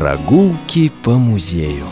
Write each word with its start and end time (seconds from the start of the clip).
Прогулки 0.00 0.90
по 1.02 1.18
музею. 1.18 1.84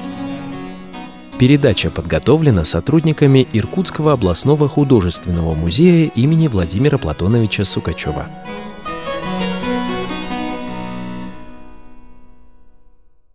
Передача 1.39 1.91
подготовлена 1.91 2.65
сотрудниками 2.65 3.47
Иркутского 3.53 4.15
областного 4.15 4.67
художественного 4.67 5.55
музея 5.55 6.11
имени 6.15 6.49
Владимира 6.49 6.97
Платоновича 6.97 7.67
Сукачева. 7.67 8.27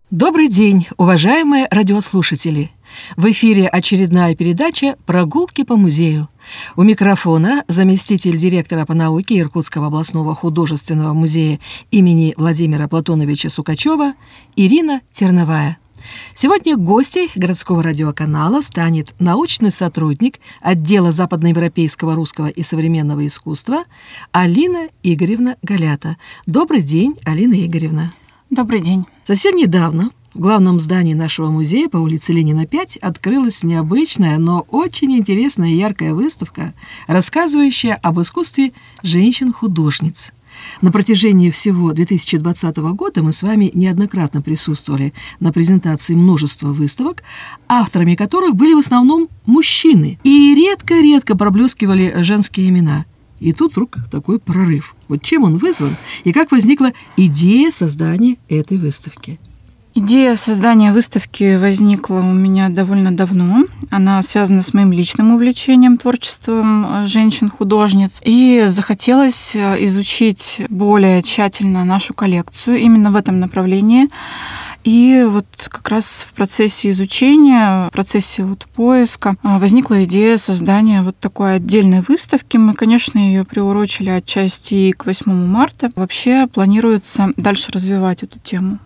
Добрый 0.09 0.47
день, 0.47 0.87
уважаемые 0.97 1.67
радиослушатели! 1.69 2.71
В 3.15 3.29
эфире 3.29 3.67
очередная 3.67 4.33
передача 4.35 4.95
«Прогулки 5.05 5.63
по 5.63 5.75
музею». 5.75 6.29
У 6.75 6.83
микрофона 6.83 7.63
заместитель 7.67 8.37
директора 8.37 8.85
по 8.85 8.93
науке 8.93 9.39
Иркутского 9.39 9.87
областного 9.87 10.35
художественного 10.35 11.13
музея 11.13 11.59
имени 11.91 12.33
Владимира 12.37 12.87
Платоновича 12.87 13.49
Сукачева 13.49 14.13
Ирина 14.55 15.01
Терновая. 15.11 15.77
Сегодня 16.35 16.75
гостей 16.75 17.29
городского 17.35 17.83
радиоканала 17.83 18.61
станет 18.61 19.13
научный 19.19 19.71
сотрудник 19.71 20.39
отдела 20.61 21.11
западноевропейского 21.11 22.15
русского 22.15 22.47
и 22.47 22.61
современного 22.61 23.25
искусства 23.25 23.83
Алина 24.31 24.89
Игоревна 25.01 25.55
Галята. 25.61 26.17
Добрый 26.45 26.81
день, 26.81 27.15
Алина 27.23 27.53
Игоревна. 27.65 28.11
Добрый 28.49 28.81
день. 28.81 29.05
Совсем 29.25 29.55
недавно 29.55 30.11
в 30.33 30.39
главном 30.39 30.79
здании 30.79 31.13
нашего 31.13 31.49
музея 31.49 31.89
по 31.89 31.97
улице 31.97 32.33
Ленина 32.33 32.65
5 32.65 32.97
открылась 32.97 33.63
необычная, 33.63 34.37
но 34.39 34.65
очень 34.69 35.15
интересная 35.15 35.69
и 35.69 35.75
яркая 35.75 36.13
выставка, 36.13 36.73
рассказывающая 37.07 37.93
об 37.95 38.19
искусстве 38.19 38.71
женщин-художниц. 39.03 40.33
На 40.81 40.91
протяжении 40.91 41.49
всего 41.51 41.93
2020 41.93 42.77
года 42.77 43.21
мы 43.21 43.33
с 43.33 43.43
вами 43.43 43.71
неоднократно 43.73 44.41
присутствовали 44.41 45.13
на 45.39 45.51
презентации 45.51 46.15
множества 46.15 46.69
выставок, 46.69 47.23
авторами 47.67 48.15
которых 48.15 48.55
были 48.55 48.73
в 48.73 48.79
основном 48.79 49.29
мужчины, 49.45 50.19
и 50.23 50.55
редко-редко 50.55 51.37
проблескивали 51.37 52.23
женские 52.23 52.69
имена– 52.69 53.05
и 53.39 53.51
тут 53.51 53.73
вдруг 53.73 53.97
такой 54.09 54.39
прорыв. 54.39 54.95
Вот 55.09 55.21
чем 55.21 55.43
он 55.43 55.57
вызван 55.57 55.97
и 56.23 56.31
как 56.31 56.53
возникла 56.53 56.93
идея 57.17 57.71
создания 57.71 58.37
этой 58.47 58.77
выставки? 58.77 59.37
Идея 59.95 60.35
создания 60.35 60.91
выставки 60.91 61.55
возникла 61.55 62.15
у 62.15 62.33
меня 62.33 62.69
довольно 62.69 63.15
давно. 63.15 63.65
Она 63.91 64.23
связана 64.23 64.63
с 64.63 64.73
моим 64.73 64.91
личным 64.91 65.35
увлечением 65.35 65.99
творчеством 65.99 67.03
э, 67.03 67.05
женщин-художниц. 67.05 68.19
И 68.25 68.63
захотелось 68.65 69.55
э, 69.55 69.83
изучить 69.85 70.63
более 70.69 71.21
тщательно 71.21 71.85
нашу 71.85 72.15
коллекцию 72.15 72.79
именно 72.79 73.11
в 73.11 73.15
этом 73.15 73.39
направлении. 73.39 74.07
И 74.83 75.25
вот 75.27 75.45
как 75.69 75.87
раз 75.89 76.25
в 76.27 76.33
процессе 76.33 76.89
изучения, 76.89 77.87
в 77.87 77.91
процессе 77.91 78.43
вот 78.43 78.65
поиска 78.75 79.35
а, 79.41 79.57
возникла 79.59 80.03
идея 80.03 80.37
создания 80.37 81.01
вот 81.03 81.17
такой 81.17 81.55
отдельной 81.55 82.01
выставки. 82.05 82.57
Мы, 82.57 82.73
конечно, 82.73 83.17
ее 83.17 83.45
приурочили 83.45 84.09
отчасти 84.09 84.73
и 84.73 84.91
к 84.91 85.05
8 85.05 85.31
марта. 85.31 85.89
Вообще 85.95 86.47
планируется 86.47 87.31
дальше 87.37 87.71
развивать 87.71 88.23
эту 88.23 88.39
тему. 88.39 88.79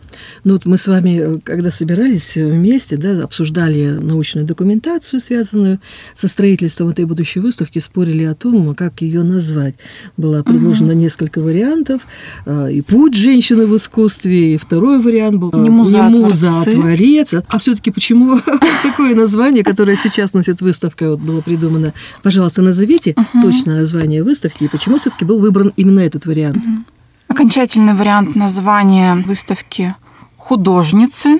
Ну 0.43 0.53
вот 0.53 0.65
мы 0.65 0.77
с 0.77 0.87
вами, 0.87 1.39
когда 1.39 1.71
собирались 1.71 2.35
вместе, 2.35 2.97
да, 2.97 3.23
обсуждали 3.23 3.97
научную 3.99 4.45
документацию, 4.45 5.19
связанную 5.19 5.79
со 6.15 6.27
строительством 6.27 6.89
этой 6.89 7.05
будущей 7.05 7.39
выставки, 7.39 7.79
спорили 7.79 8.23
о 8.23 8.35
том, 8.35 8.75
как 8.75 9.01
ее 9.01 9.23
назвать. 9.23 9.75
Было 10.15 10.43
предложено 10.43 10.93
угу. 10.93 10.99
несколько 10.99 11.41
вариантов. 11.41 12.03
А, 12.45 12.67
и 12.67 12.81
путь 12.81 13.15
женщины 13.15 13.65
в 13.65 13.75
искусстве, 13.75 14.53
и 14.53 14.57
второй 14.57 15.01
вариант 15.01 15.37
был 15.37 15.51
не 15.53 15.69
муза, 15.87 16.09
не 16.09 16.19
муза 16.19 16.61
а 16.61 16.63
творец. 16.63 17.33
А 17.33 17.57
все-таки 17.57 17.91
почему 17.91 18.39
такое 18.83 19.15
название, 19.15 19.63
которое 19.63 19.95
сейчас 19.95 20.33
носит 20.33 20.61
выставка, 20.61 21.11
вот 21.11 21.19
было 21.19 21.41
придумано? 21.41 21.93
Пожалуйста, 22.23 22.61
назовите 22.61 23.15
точное 23.41 23.79
название 23.79 24.23
выставки 24.23 24.65
и 24.65 24.67
почему 24.67 24.97
все-таки 24.97 25.25
был 25.25 25.39
выбран 25.39 25.73
именно 25.75 25.99
этот 25.99 26.25
вариант? 26.25 26.63
Окончательный 27.27 27.93
вариант 27.93 28.35
названия 28.35 29.15
выставки 29.15 29.95
«Художницы. 30.37 31.39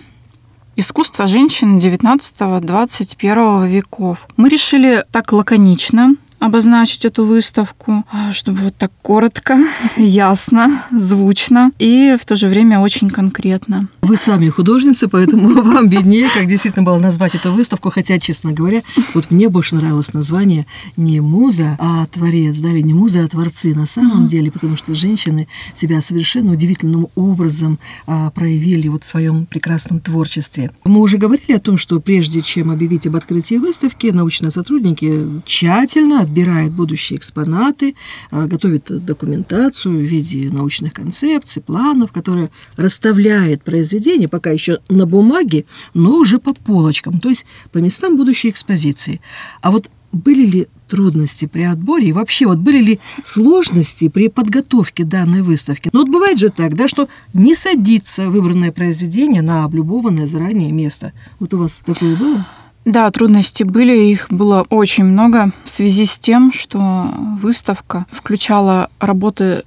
Искусство 0.76 1.28
женщин 1.28 1.80
XIX-XXI 1.80 3.68
веков». 3.68 4.28
Мы 4.36 4.50
решили 4.50 5.06
так 5.12 5.32
лаконично 5.32 6.16
обозначить 6.40 7.06
эту 7.06 7.26
выставку, 7.26 8.04
а, 8.12 8.32
чтобы 8.32 8.62
вот 8.62 8.76
так 8.76 8.92
коротко, 9.02 9.58
ясно, 9.98 10.84
звучно 10.92 11.72
и 11.80 12.16
в 12.20 12.26
то 12.26 12.36
же 12.36 12.48
время 12.48 12.80
очень 12.80 13.10
конкретно. 13.10 13.88
Вы 14.02 14.18
сами 14.18 14.50
художница, 14.50 15.10
поэтому 15.10 15.50
вам 15.64 15.90
виднее, 15.90 16.30
как 16.34 16.48
действительно 16.48 16.86
было 16.86 17.00
назвать 17.00 17.36
эту 17.36 17.52
выставку, 17.52 17.90
хотя, 17.90 18.20
честно 18.20 18.52
говоря, 18.52 18.82
вот 19.14 19.32
мне 19.32 19.50
больше 19.50 19.76
нравилось 19.76 20.14
название 20.14 20.66
не 20.96 21.20
муза, 21.20 21.76
а 21.80 22.06
творец, 22.06 22.60
да, 22.60 22.70
или 22.70 22.82
не 22.82 22.94
муза, 22.94 23.24
а 23.24 23.28
творцы 23.28 23.74
на 23.76 23.86
самом 23.86 24.26
mm-hmm. 24.26 24.30
деле, 24.30 24.52
потому 24.52 24.78
что 24.78 24.94
женщины 24.94 25.48
себя 25.74 26.02
совершенно 26.02 26.52
удивительным 26.52 27.08
образом 27.16 27.80
а, 28.06 28.30
проявили 28.32 28.88
вот 28.88 29.04
в 29.04 29.08
своем 29.08 29.46
прекрасном 29.46 30.00
творчестве. 30.00 30.72
Мы 30.84 31.00
уже 31.00 31.18
говорили 31.18 31.54
о 31.54 31.60
том, 31.60 31.78
что 31.78 32.00
прежде 32.00 32.42
чем 32.42 32.70
объявить 32.70 33.08
об 33.08 33.16
открытии 33.16 33.56
выставки, 33.56 34.08
научные 34.08 34.52
сотрудники 34.52 35.42
тщательно 35.46 36.27
отбирает 36.28 36.72
будущие 36.72 37.18
экспонаты, 37.18 37.96
а, 38.32 38.46
готовит 38.46 38.86
документацию 39.06 39.98
в 39.98 40.02
виде 40.02 40.50
научных 40.52 40.94
концепций, 40.94 41.62
планов, 41.62 42.12
которые 42.12 42.50
расставляет 42.76 43.64
произведение 43.64 44.28
пока 44.28 44.52
еще 44.52 44.80
на 44.90 45.06
бумаге, 45.06 45.66
но 45.94 46.16
уже 46.16 46.40
по 46.40 46.54
полочкам, 46.54 47.20
то 47.20 47.30
есть 47.30 47.46
по 47.72 47.78
местам 47.80 48.18
будущей 48.18 48.50
экспозиции. 48.50 49.22
А 49.62 49.72
вот 49.72 49.90
были 50.12 50.46
ли 50.46 50.68
трудности 50.88 51.46
при 51.46 51.64
отборе 51.64 52.10
и 52.10 52.14
вообще 52.14 52.46
вот 52.46 52.60
были 52.60 52.82
ли 52.82 53.00
сложности 53.24 54.08
при 54.10 54.30
подготовке 54.30 55.04
данной 55.04 55.42
выставки? 55.42 55.90
Ну 55.94 56.00
вот 56.00 56.10
бывает 56.10 56.40
же 56.40 56.50
так, 56.50 56.76
да, 56.76 56.88
что 56.88 57.08
не 57.34 57.56
садится 57.56 58.30
выбранное 58.30 58.72
произведение 58.72 59.42
на 59.42 59.64
облюбованное 59.66 60.28
заранее 60.28 60.72
место. 60.72 61.14
Вот 61.40 61.54
у 61.54 61.58
вас 61.58 61.84
такое 61.86 62.16
было? 62.16 62.46
Да, 62.88 63.12
трудности 63.12 63.64
были, 63.64 63.98
их 63.98 64.28
было 64.30 64.66
очень 64.70 65.04
много 65.04 65.52
в 65.66 65.70
связи 65.70 66.06
с 66.06 66.18
тем, 66.18 66.54
что 66.54 67.10
выставка 67.42 68.06
включала 68.14 68.90
работы 69.02 69.66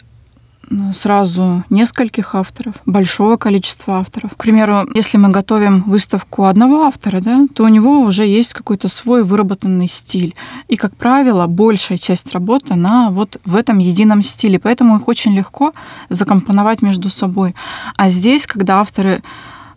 сразу 0.95 1.63
нескольких 1.69 2.35
авторов, 2.35 2.77
большого 2.87 3.37
количества 3.37 3.99
авторов. 3.99 4.31
К 4.35 4.43
примеру, 4.43 4.89
если 4.95 5.19
мы 5.19 5.29
готовим 5.29 5.83
выставку 5.83 6.45
одного 6.45 6.85
автора, 6.85 7.21
да, 7.21 7.47
то 7.55 7.65
у 7.65 7.69
него 7.69 8.01
уже 8.01 8.25
есть 8.25 8.55
какой-то 8.55 8.89
свой 8.89 9.23
выработанный 9.23 9.89
стиль. 9.89 10.35
И, 10.69 10.77
как 10.77 10.97
правило, 10.97 11.47
большая 11.47 11.99
часть 11.99 12.33
работы, 12.33 12.73
она 12.73 13.11
вот 13.11 13.39
в 13.45 13.55
этом 13.55 13.81
едином 13.81 14.23
стиле. 14.23 14.59
Поэтому 14.59 14.97
их 14.97 15.09
очень 15.09 15.37
легко 15.37 15.75
закомпоновать 16.09 16.81
между 16.81 17.11
собой. 17.11 17.55
А 17.97 18.09
здесь, 18.09 18.47
когда 18.47 18.81
авторы 18.81 19.23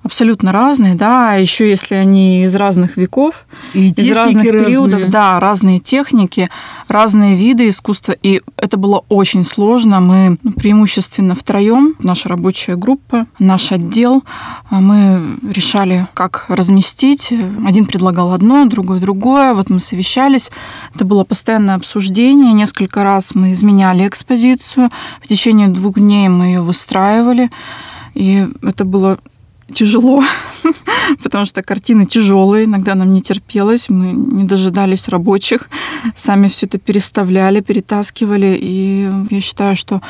абсолютно 0.03 0.51
разные, 0.51 0.95
да, 0.95 1.31
а 1.31 1.35
еще 1.37 1.69
если 1.69 1.95
они 1.95 2.43
из 2.43 2.55
разных 2.55 2.97
веков, 2.97 3.45
и 3.73 3.89
из 3.89 4.11
разных 4.11 4.43
периодов, 4.43 4.93
разные. 4.93 5.09
да, 5.09 5.39
разные 5.39 5.79
техники, 5.79 6.49
разные 6.87 7.35
виды 7.35 7.69
искусства, 7.69 8.11
и 8.21 8.41
это 8.57 8.77
было 8.77 9.03
очень 9.09 9.43
сложно. 9.43 10.01
Мы 10.01 10.37
преимущественно 10.57 11.35
втроем, 11.35 11.95
наша 11.99 12.29
рабочая 12.29 12.75
группа, 12.75 13.25
наш 13.39 13.71
отдел, 13.71 14.23
а 14.69 14.81
мы 14.81 15.21
решали, 15.49 16.07
как 16.13 16.45
разместить. 16.49 17.33
Один 17.65 17.85
предлагал 17.85 18.33
одно, 18.33 18.65
другой 18.65 18.99
другое. 18.99 19.53
Вот 19.53 19.69
мы 19.69 19.79
совещались. 19.79 20.51
Это 20.93 21.05
было 21.05 21.23
постоянное 21.23 21.75
обсуждение. 21.75 22.53
Несколько 22.53 23.03
раз 23.03 23.35
мы 23.35 23.53
изменяли 23.53 24.07
экспозицию. 24.07 24.89
В 25.21 25.27
течение 25.27 25.69
двух 25.69 25.97
дней 25.97 26.27
мы 26.27 26.45
ее 26.45 26.61
выстраивали. 26.61 27.49
И 28.15 28.47
это 28.61 28.85
было 28.85 29.17
тяжело, 29.73 30.23
потому 31.23 31.45
что 31.45 31.61
картины 31.63 32.05
тяжелые, 32.05 32.65
иногда 32.65 32.95
нам 32.95 33.13
не 33.13 33.21
терпелось, 33.21 33.89
мы 33.89 34.11
не 34.11 34.43
дожидались 34.43 35.07
рабочих, 35.07 35.69
сами 36.15 36.47
все 36.47 36.65
это 36.65 36.77
переставляли, 36.77 37.61
перетаскивали, 37.61 38.57
и 38.59 39.09
я 39.29 39.41
считаю, 39.41 39.75
что 39.75 40.01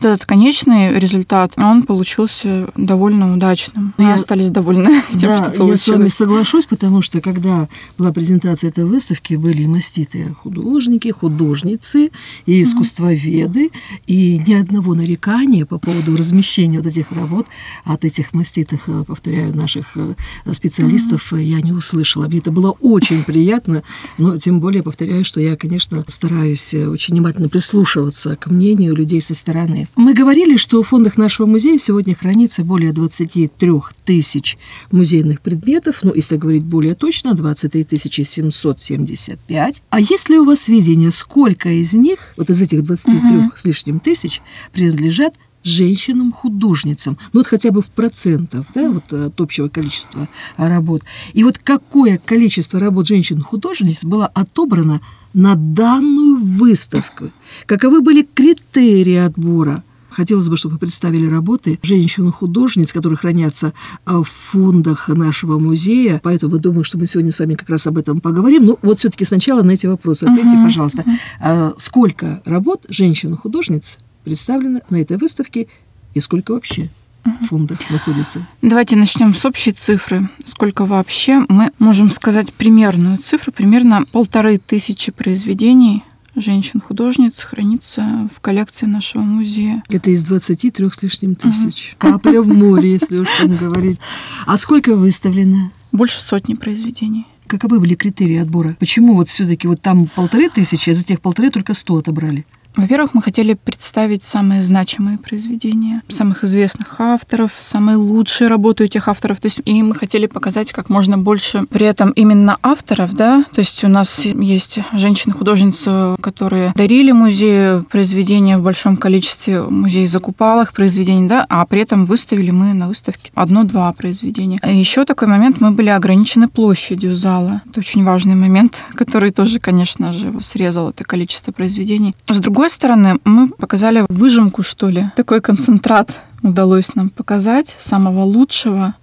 вот 0.00 0.06
этот 0.06 0.26
конечный 0.26 0.98
результат, 0.98 1.52
он 1.56 1.82
получился 1.82 2.68
довольно 2.76 3.32
удачным. 3.32 3.94
И 3.98 4.04
а, 4.04 4.14
остались 4.14 4.50
довольны 4.50 5.02
тем, 5.10 5.20
да, 5.20 5.38
что 5.38 5.50
получилось. 5.50 5.86
Я 5.86 5.94
с 5.94 5.96
вами 5.96 6.08
соглашусь, 6.08 6.66
потому 6.66 7.02
что 7.02 7.20
когда 7.20 7.68
была 7.98 8.12
презентация 8.12 8.70
этой 8.70 8.84
выставки, 8.84 9.34
были 9.34 9.66
маститые 9.66 10.34
художники, 10.34 11.10
художницы 11.10 12.10
и 12.46 12.62
искусствоведы, 12.62 13.70
и 14.06 14.42
ни 14.46 14.54
одного 14.54 14.94
нарекания 14.94 15.66
по 15.66 15.78
поводу 15.78 16.16
размещения 16.16 16.78
вот 16.78 16.86
этих 16.86 17.10
работ 17.12 17.46
от 17.84 18.04
этих 18.04 18.32
маститых, 18.32 18.88
повторяю, 19.04 19.54
наших 19.56 19.96
э, 19.96 20.14
специалистов 20.52 21.32
mm-hmm. 21.32 21.42
я 21.42 21.60
не 21.60 21.72
услышала. 21.72 22.26
Мне 22.26 22.38
это 22.38 22.50
было 22.50 22.70
очень 22.80 23.24
приятно, 23.24 23.82
но 24.18 24.36
тем 24.36 24.60
более 24.60 24.82
повторяю, 24.82 25.24
что 25.24 25.40
я, 25.40 25.56
конечно, 25.56 26.04
стараюсь 26.08 26.74
очень 26.74 27.14
внимательно 27.14 27.48
прислушиваться 27.48 28.36
к 28.36 28.48
мнению 28.48 28.94
людей 28.94 29.20
со 29.20 29.34
стороны. 29.34 29.88
Мы 29.96 30.14
говорили, 30.14 30.56
что 30.56 30.82
в 30.82 30.88
фондах 30.88 31.16
нашего 31.16 31.46
музея 31.46 31.78
сегодня 31.78 32.14
хранится 32.14 32.64
более 32.64 32.92
23 32.92 33.70
тысяч 34.04 34.58
музейных 34.90 35.40
предметов, 35.40 36.00
ну, 36.02 36.12
если 36.14 36.36
говорить 36.36 36.64
более 36.64 36.94
точно, 36.94 37.34
23 37.34 37.86
775. 37.98 39.82
А 39.90 40.00
есть 40.00 40.28
ли 40.28 40.38
у 40.38 40.44
вас 40.44 40.68
видение, 40.68 41.10
сколько 41.10 41.68
из 41.68 41.92
них, 41.94 42.18
вот 42.36 42.50
из 42.50 42.60
этих 42.62 42.82
23 42.82 43.36
угу. 43.36 43.52
с 43.54 43.64
лишним 43.64 44.00
тысяч, 44.00 44.40
принадлежат 44.72 45.34
женщинам-художницам, 45.62 47.16
ну 47.32 47.40
вот 47.40 47.46
хотя 47.46 47.70
бы 47.70 47.82
в 47.82 47.90
процентах, 47.90 48.66
да, 48.74 48.90
вот 48.90 49.12
от 49.12 49.40
общего 49.40 49.68
количества 49.68 50.28
работ. 50.56 51.02
И 51.32 51.44
вот 51.44 51.58
какое 51.58 52.18
количество 52.18 52.80
работ 52.80 53.06
женщин-художниц 53.08 54.04
было 54.04 54.26
отобрано 54.26 55.00
на 55.34 55.54
данную 55.54 56.36
выставку? 56.36 57.30
Каковы 57.66 58.00
были 58.00 58.22
критерии 58.22 59.16
отбора? 59.16 59.84
Хотелось 60.12 60.48
бы, 60.48 60.56
чтобы 60.56 60.74
вы 60.74 60.78
представили 60.78 61.26
работы 61.26 61.78
женщин-художниц, 61.82 62.92
которые 62.92 63.16
хранятся 63.16 63.72
а, 64.04 64.22
в 64.22 64.28
фондах 64.28 65.08
нашего 65.08 65.58
музея. 65.58 66.20
Поэтому 66.22 66.58
думаю, 66.58 66.84
что 66.84 66.98
мы 66.98 67.06
сегодня 67.06 67.32
с 67.32 67.38
вами 67.38 67.54
как 67.54 67.70
раз 67.70 67.86
об 67.86 67.96
этом 67.96 68.20
поговорим. 68.20 68.66
Ну, 68.66 68.78
вот 68.82 68.98
все-таки 68.98 69.24
сначала 69.24 69.62
на 69.62 69.70
эти 69.70 69.86
вопросы 69.86 70.24
ответьте, 70.24 70.56
uh-huh, 70.56 70.64
пожалуйста. 70.64 71.04
Uh-huh. 71.42 71.74
Сколько 71.78 72.42
работ 72.44 72.84
женщин-художниц 72.88 73.98
представлено 74.24 74.80
на 74.90 74.96
этой 74.96 75.16
выставке 75.16 75.68
и 76.14 76.20
сколько 76.20 76.52
вообще? 76.52 76.90
в 77.24 77.46
фондах 77.46 77.78
находится? 77.90 78.46
Давайте 78.62 78.96
начнем 78.96 79.34
с 79.34 79.44
общей 79.44 79.72
цифры. 79.72 80.28
Сколько 80.44 80.84
вообще? 80.84 81.44
Мы 81.48 81.70
можем 81.78 82.10
сказать 82.10 82.52
примерную 82.52 83.18
цифру. 83.18 83.52
Примерно 83.52 84.04
полторы 84.10 84.58
тысячи 84.58 85.12
произведений 85.12 86.02
женщин-художниц 86.34 87.40
хранится 87.40 88.28
в 88.34 88.40
коллекции 88.40 88.86
нашего 88.86 89.22
музея. 89.22 89.82
Это 89.88 90.10
из 90.10 90.24
23 90.24 90.90
с 90.90 91.02
лишним 91.02 91.34
тысяч. 91.34 91.90
Угу. 91.92 91.98
Капля 91.98 92.40
в 92.40 92.48
море, 92.48 92.92
если 92.92 93.18
уж 93.18 93.28
там 93.38 93.56
говорить. 93.56 93.98
А 94.46 94.56
сколько 94.56 94.96
выставлено? 94.96 95.70
Больше 95.92 96.20
сотни 96.22 96.54
произведений. 96.54 97.26
Каковы 97.46 97.80
были 97.80 97.94
критерии 97.94 98.38
отбора? 98.38 98.76
Почему 98.80 99.14
вот 99.14 99.28
все-таки 99.28 99.68
вот 99.68 99.82
там 99.82 100.06
полторы 100.06 100.48
тысячи, 100.48 100.88
а 100.88 100.94
за 100.94 101.04
тех 101.04 101.20
полторы 101.20 101.50
только 101.50 101.74
сто 101.74 101.96
отобрали? 101.96 102.46
Во-первых, 102.76 103.14
мы 103.14 103.22
хотели 103.22 103.54
представить 103.54 104.22
самые 104.22 104.62
значимые 104.62 105.18
произведения 105.18 106.02
самых 106.08 106.44
известных 106.44 107.00
авторов, 107.00 107.52
самые 107.60 107.96
лучшие 107.96 108.48
работы 108.48 108.84
этих 108.84 109.08
авторов. 109.08 109.40
То 109.40 109.46
есть, 109.46 109.60
и 109.64 109.82
мы 109.82 109.94
хотели 109.94 110.26
показать 110.26 110.72
как 110.72 110.88
можно 110.88 111.18
больше 111.18 111.64
при 111.70 111.86
этом 111.86 112.10
именно 112.10 112.58
авторов, 112.62 113.14
да. 113.14 113.44
То 113.54 113.60
есть 113.60 113.82
у 113.84 113.88
нас 113.88 114.24
есть 114.24 114.78
женщины-художницы, 114.92 116.16
которые 116.20 116.72
дарили 116.74 117.12
музею 117.12 117.84
произведения 117.90 118.58
в 118.58 118.62
большом 118.62 118.96
количестве, 118.96 119.62
музей 119.62 120.06
закупал 120.06 120.62
их 120.62 120.72
произведений, 120.72 121.28
да, 121.28 121.46
а 121.48 121.64
при 121.66 121.82
этом 121.82 122.06
выставили 122.06 122.50
мы 122.50 122.72
на 122.74 122.88
выставке 122.88 123.30
одно-два 123.34 123.92
произведения. 123.92 124.58
И 124.66 124.76
еще 124.76 125.04
такой 125.04 125.28
момент, 125.28 125.60
мы 125.60 125.70
были 125.70 125.88
ограничены 125.88 126.48
площадью 126.48 127.14
зала. 127.14 127.62
Это 127.66 127.80
очень 127.80 128.04
важный 128.04 128.34
момент, 128.34 128.82
который 128.94 129.30
тоже, 129.30 129.60
конечно 129.60 130.12
же, 130.12 130.32
срезал 130.40 130.90
это 130.90 131.04
количество 131.04 131.52
произведений. 131.52 132.14
С 132.28 132.38
другой 132.38 132.61
другой 132.62 132.74
стороны, 132.74 133.18
мы 133.24 133.48
показали 133.48 134.06
выжимку, 134.08 134.62
что 134.62 134.88
ли. 134.88 135.06
Такой 135.16 135.40
концентрат 135.40 136.20
удалось 136.42 136.94
нам 136.94 137.10
показать 137.10 137.74
самого 137.80 138.22
лучшего, 138.22 138.94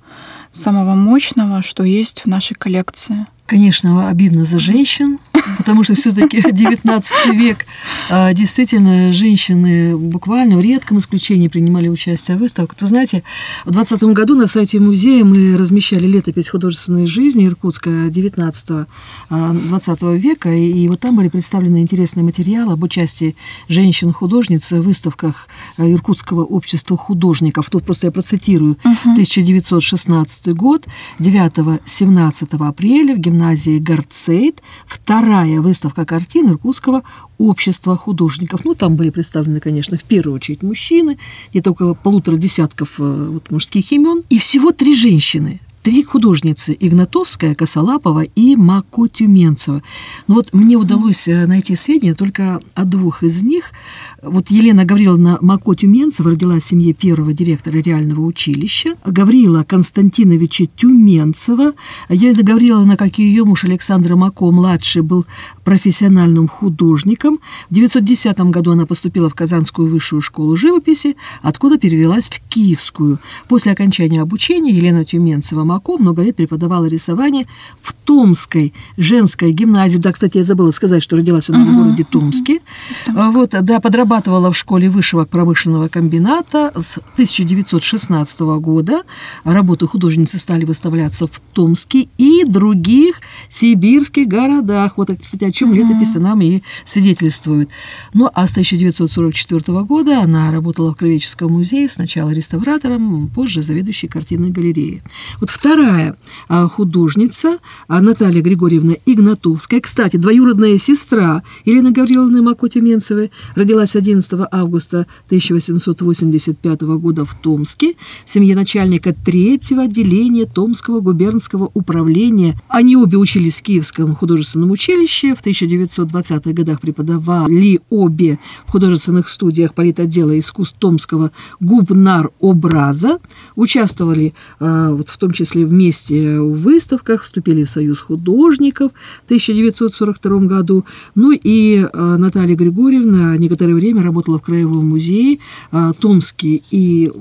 самого 0.54 0.96
мощного, 0.96 1.62
что 1.62 1.84
есть 1.84 2.22
в 2.22 2.28
нашей 2.28 2.54
коллекции. 2.54 3.26
Конечно, 3.48 4.08
обидно 4.08 4.46
за 4.46 4.60
женщин, 4.60 5.20
потому 5.58 5.84
что 5.84 5.96
все-таки 5.96 6.44
19 6.52 7.34
век 7.34 7.66
а, 8.10 8.34
действительно 8.34 9.14
женщины 9.14 9.98
буквально 9.98 10.56
в 10.56 10.62
редком 10.62 11.00
исключении 11.00 11.48
принимали 11.48 11.88
участие 11.88 12.38
в 12.38 12.40
выставках. 12.40 12.80
Вы 12.82 12.88
знаете, 12.88 13.24
в 13.66 13.72
2020 13.72 14.16
году 14.16 14.36
на 14.36 14.48
сайте 14.48 14.80
музея 14.80 15.24
мы 15.26 15.58
размещали 15.58 16.08
летопись 16.08 16.50
художественной 16.50 17.08
жизни 17.08 17.48
Иркутска 17.48 17.90
19-20 18.08 18.88
а, 19.30 20.14
века, 20.16 20.52
и 20.52 20.88
вот 20.88 21.00
там 21.00 21.16
были 21.16 21.30
представлены 21.30 21.82
интересные 21.82 22.24
материалы 22.24 22.74
об 22.74 22.84
участии 22.84 23.36
женщин-художниц 23.68 24.72
в 24.72 24.82
выставках 24.82 25.48
а, 25.78 25.90
Иркутского 25.90 26.44
общества 26.44 26.98
художников. 26.98 27.70
Тут 27.70 27.84
просто 27.84 28.08
я 28.08 28.12
процитирую. 28.12 28.78
Uh-huh. 28.84 29.12
1916 29.12 30.54
год, 30.56 30.86
9-17 31.20 32.68
апреля 32.68 33.16
в 33.16 33.18
гимназии 33.18 33.40
гимназии 33.40 33.80
Гарцейт 33.80 34.62
вторая 34.86 35.29
выставка 35.60 36.06
картин 36.06 36.50
Иркутского 36.50 37.04
общества 37.38 37.96
художников. 37.96 38.66
Ну, 38.66 38.76
там 38.76 38.96
были 38.96 39.10
представлены, 39.10 39.60
конечно, 39.60 39.98
в 39.98 40.04
первую 40.04 40.36
очередь 40.36 40.64
мужчины, 40.64 41.18
где-то 41.52 41.72
около 41.72 41.94
полутора 41.94 42.38
десятков 42.38 43.00
э, 43.00 43.28
вот, 43.32 43.52
мужских 43.52 43.92
имен, 43.92 44.24
и 44.30 44.40
всего 44.40 44.72
три 44.72 44.96
женщины 44.96 45.62
три 45.82 46.04
художницы– 46.04 46.76
Игнатовская, 46.80 47.56
Косолапова 47.56 48.24
и 48.24 48.56
Мако 48.56 49.08
Тюменцева. 49.08 49.82
Но 50.28 50.36
вот 50.36 50.54
мне 50.54 50.76
удалось 50.76 51.28
э, 51.28 51.46
найти 51.48 51.76
сведения 51.76 52.14
только 52.14 52.60
о 52.76 52.84
двух 52.86 53.24
из 53.24 53.42
них. 53.42 53.72
Вот 54.22 54.52
Елена 54.52 54.84
Гавриловна 54.84 55.38
Мако 55.42 55.74
Тюменцева 55.76 56.32
родилась 56.32 56.64
в 56.64 56.68
семье 56.68 56.94
первого 56.94 57.32
директора 57.34 57.78
реального 57.78 58.22
училища. 58.22 58.96
Гаврила 59.06 59.64
Константиновича 59.64 60.66
Тюменцева. 60.76 61.74
Елена 62.10 62.44
Гавриловна, 62.44 62.98
как 62.98 63.20
и 63.20 63.24
ее 63.24 63.46
муж 63.46 63.64
Александр 63.64 64.16
Мако, 64.16 64.52
младший, 64.52 65.04
был 65.04 65.26
профессиональным 65.64 66.48
художником. 66.50 67.40
В 67.70 67.72
1910 67.72 68.40
году 68.52 68.72
она 68.72 68.86
поступила 68.86 69.30
в 69.30 69.36
Казанскую 69.36 69.88
высшую 69.88 70.22
школу 70.22 70.58
живописи, 70.58 71.16
откуда 71.42 71.78
перевелась 71.78 72.28
в 72.28 72.42
Киевскую. 72.50 73.20
После 73.48 73.72
окончания 73.72 74.22
обучения 74.22 74.72
Елена 74.72 75.06
Тюменцева 75.06 75.64
Мако 75.64 75.98
много 75.98 76.24
лет 76.24 76.36
преподавала 76.36 76.86
рисование 76.86 77.46
в 77.80 77.94
Томской 77.94 78.74
женской 78.98 79.54
гимназии. 79.54 79.98
Да, 79.98 80.12
кстати, 80.12 80.38
я 80.38 80.44
забыла 80.44 80.72
сказать, 80.72 81.04
что 81.04 81.16
родилась 81.16 81.50
она 81.50 81.60
uh-huh, 81.60 81.72
в 81.72 81.84
городе 81.84 82.04
Томске. 82.04 82.60
Uh-huh. 83.08 83.32
Вот, 83.32 83.56
да, 83.62 83.80
подрабатывала 84.10 84.52
в 84.52 84.58
школе 84.58 84.90
высшего 84.90 85.26
промышленного 85.26 85.88
комбината 85.88 86.72
с 86.76 86.98
1916 87.14 88.40
года. 88.60 89.04
Работы 89.44 89.86
художницы 89.86 90.40
стали 90.40 90.66
выставляться 90.66 91.28
в 91.28 91.40
Томске 91.54 92.08
и 92.18 92.44
других 92.44 93.22
сибирских 93.50 94.28
городах. 94.28 94.94
Вот, 94.98 95.12
кстати, 95.22 95.44
о 95.44 95.52
чем 95.52 95.72
uh-huh. 95.72 95.76
летописи 95.76 96.18
нам 96.18 96.42
и 96.42 96.64
свидетельствует. 96.86 97.70
Ну, 98.16 98.32
а 98.34 98.48
с 98.48 98.52
1944 98.52 99.84
года 99.84 100.22
она 100.22 100.52
работала 100.52 100.92
в 100.92 100.96
Кровеческом 100.96 101.52
музее, 101.52 101.88
сначала 101.88 102.32
реставратором, 102.32 103.28
позже 103.28 103.62
заведующей 103.62 104.08
картинной 104.08 104.50
галереей. 104.50 105.04
Вот 105.40 105.52
вторая 105.52 106.16
а, 106.48 106.68
художница 106.68 107.60
а, 107.88 108.02
Наталья 108.02 108.42
Григорьевна 108.42 108.96
Игнатовская, 109.06 109.82
кстати, 109.82 110.18
двоюродная 110.18 110.80
сестра 110.80 111.44
Елены 111.64 111.92
Гавриловны 111.92 112.42
Макотюменцевой, 112.42 113.30
родилась 113.54 113.99
11 114.00 114.48
августа 114.52 115.06
1885 115.28 116.82
года 116.82 117.26
в 117.26 117.36
Томске, 117.36 117.94
семье 118.26 118.56
начальника 118.56 119.14
третьего 119.14 119.84
отделения 119.84 120.46
Томского 120.46 121.02
губернского 121.02 121.70
управления. 121.74 122.60
Они 122.70 122.96
обе 122.96 123.18
учились 123.18 123.60
в 123.60 123.64
Киевском 123.64 124.16
художественном 124.16 124.72
училище, 124.72 125.36
в 125.36 125.46
1920-х 125.46 126.54
годах 126.54 126.80
преподавали 126.80 127.82
обе 127.90 128.40
в 128.66 128.72
художественных 128.72 129.28
студиях 129.28 129.74
политотдела 129.74 130.38
искусств 130.40 130.78
Томского 130.80 131.32
губнар-образа, 131.60 133.20
участвовали 133.56 134.34
э, 134.60 134.94
вот 134.94 135.10
в 135.10 135.18
том 135.18 135.32
числе 135.32 135.66
вместе 135.66 136.40
в 136.40 136.56
выставках, 136.56 137.24
вступили 137.24 137.66
в 137.66 137.70
Союз 137.70 138.00
художников 138.00 138.92
в 139.22 139.26
1942 139.26 140.40
году. 140.42 140.86
Ну 141.16 141.32
и 141.32 141.86
э, 141.92 142.16
Наталья 142.18 142.56
Григорьевна 142.56 143.36
некоторое 143.38 143.74
время 143.74 143.89
работала 143.98 144.38
в 144.38 144.44
Краевом 144.44 144.88
музее. 144.88 145.40
Э, 145.72 145.92
Томский 146.00 146.62
и 146.70 147.12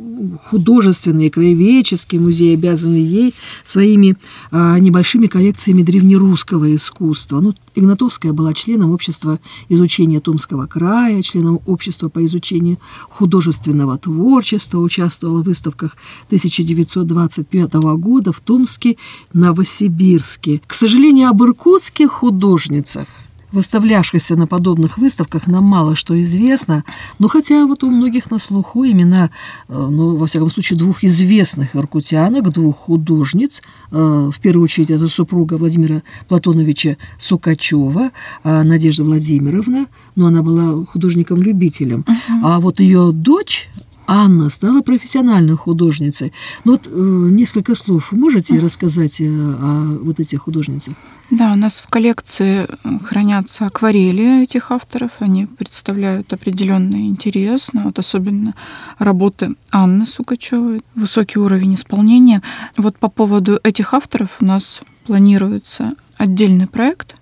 художественный, 0.51 1.31
краеведческий 1.31 2.19
музей 2.19 2.55
обязаны 2.55 2.97
ей 2.97 3.35
своими 3.65 4.17
э, 4.51 4.79
небольшими 4.79 5.27
коллекциями 5.27 5.83
древнерусского 5.83 6.75
искусства. 6.75 7.41
Ну, 7.41 7.55
Игнатовская 7.75 8.33
была 8.33 8.53
членом 8.55 8.91
общества 8.91 9.39
изучения 9.69 10.21
Томского 10.21 10.67
края, 10.67 11.23
членом 11.23 11.61
общества 11.67 12.09
по 12.09 12.25
изучению 12.27 12.79
художественного 13.09 13.99
творчества, 13.99 14.79
участвовала 14.79 15.43
в 15.43 15.47
выставках 15.47 15.97
1925 16.27 17.75
года 17.97 18.33
в 18.33 18.41
Томске, 18.41 18.97
Новосибирске. 19.33 20.61
К 20.67 20.75
сожалению, 20.75 21.29
об 21.29 21.43
иркутских 21.43 22.11
художницах 22.11 23.07
выставлявшихся 23.53 24.37
на 24.37 24.47
подобных 24.47 24.99
выставках, 24.99 25.47
нам 25.47 25.65
мало 25.65 25.97
что 25.97 26.21
известно. 26.23 26.85
Но 27.19 27.29
хотя 27.29 27.67
вот 27.67 27.83
у 27.85 27.91
многих 27.91 28.31
на 28.31 28.39
слуху 28.39 28.85
имена, 28.85 29.31
э, 29.69 29.73
ну, 29.75 30.17
во 30.17 30.27
всяком 30.27 30.51
случае, 30.51 30.79
двух 30.79 31.05
известных 31.05 31.75
иркутянок, 31.77 32.51
двух 32.51 32.77
художниц. 32.77 33.63
Э, 33.91 34.31
в 34.33 34.41
первую 34.41 34.65
очередь, 34.65 34.91
это 34.91 35.09
супруга 35.09 35.55
Владимира 35.55 36.03
Платоновича 36.29 36.97
Сукачева, 37.19 38.11
э, 38.45 38.63
Надежда 38.63 39.05
Владимировна. 39.05 39.87
Но 40.17 40.27
она 40.27 40.43
была 40.43 40.85
художником-любителем. 40.85 42.05
Uh-huh. 42.07 42.41
А 42.43 42.61
вот 42.61 42.81
ее 42.81 43.13
дочь 43.13 43.69
Анна 44.11 44.49
стала 44.49 44.81
профессиональной 44.81 45.55
художницей. 45.55 46.33
Ну 46.65 46.73
вот 46.73 46.87
э, 46.87 46.91
несколько 46.91 47.75
слов 47.75 48.11
можете 48.13 48.59
рассказать 48.59 49.21
э, 49.21 49.27
о 49.27 49.99
вот 50.03 50.19
этих 50.19 50.41
художницах? 50.41 50.95
Да, 51.31 51.53
у 51.53 51.57
нас 51.57 51.81
в 51.81 51.89
коллекции 51.89 52.67
э, 52.67 52.99
хранятся 53.05 53.67
акварели 53.67 54.45
этих 54.45 54.71
авторов. 54.71 55.11
Они 55.19 55.45
представляют 55.45 56.33
определенный 56.33 57.09
интерес, 57.09 57.75
но 57.75 57.83
вот 57.83 57.99
особенно 57.99 58.55
работы 58.99 59.57
Анны 59.71 60.07
Сукачевой, 60.07 60.81
высокий 60.95 61.39
уровень 61.39 61.75
исполнения. 61.75 62.43
Вот 62.79 62.99
по 62.99 63.11
поводу 63.11 63.61
этих 63.63 63.93
авторов 63.93 64.31
у 64.41 64.47
нас 64.47 64.81
планируется 65.05 65.97
отдельный 66.17 66.67
проект, 66.67 67.15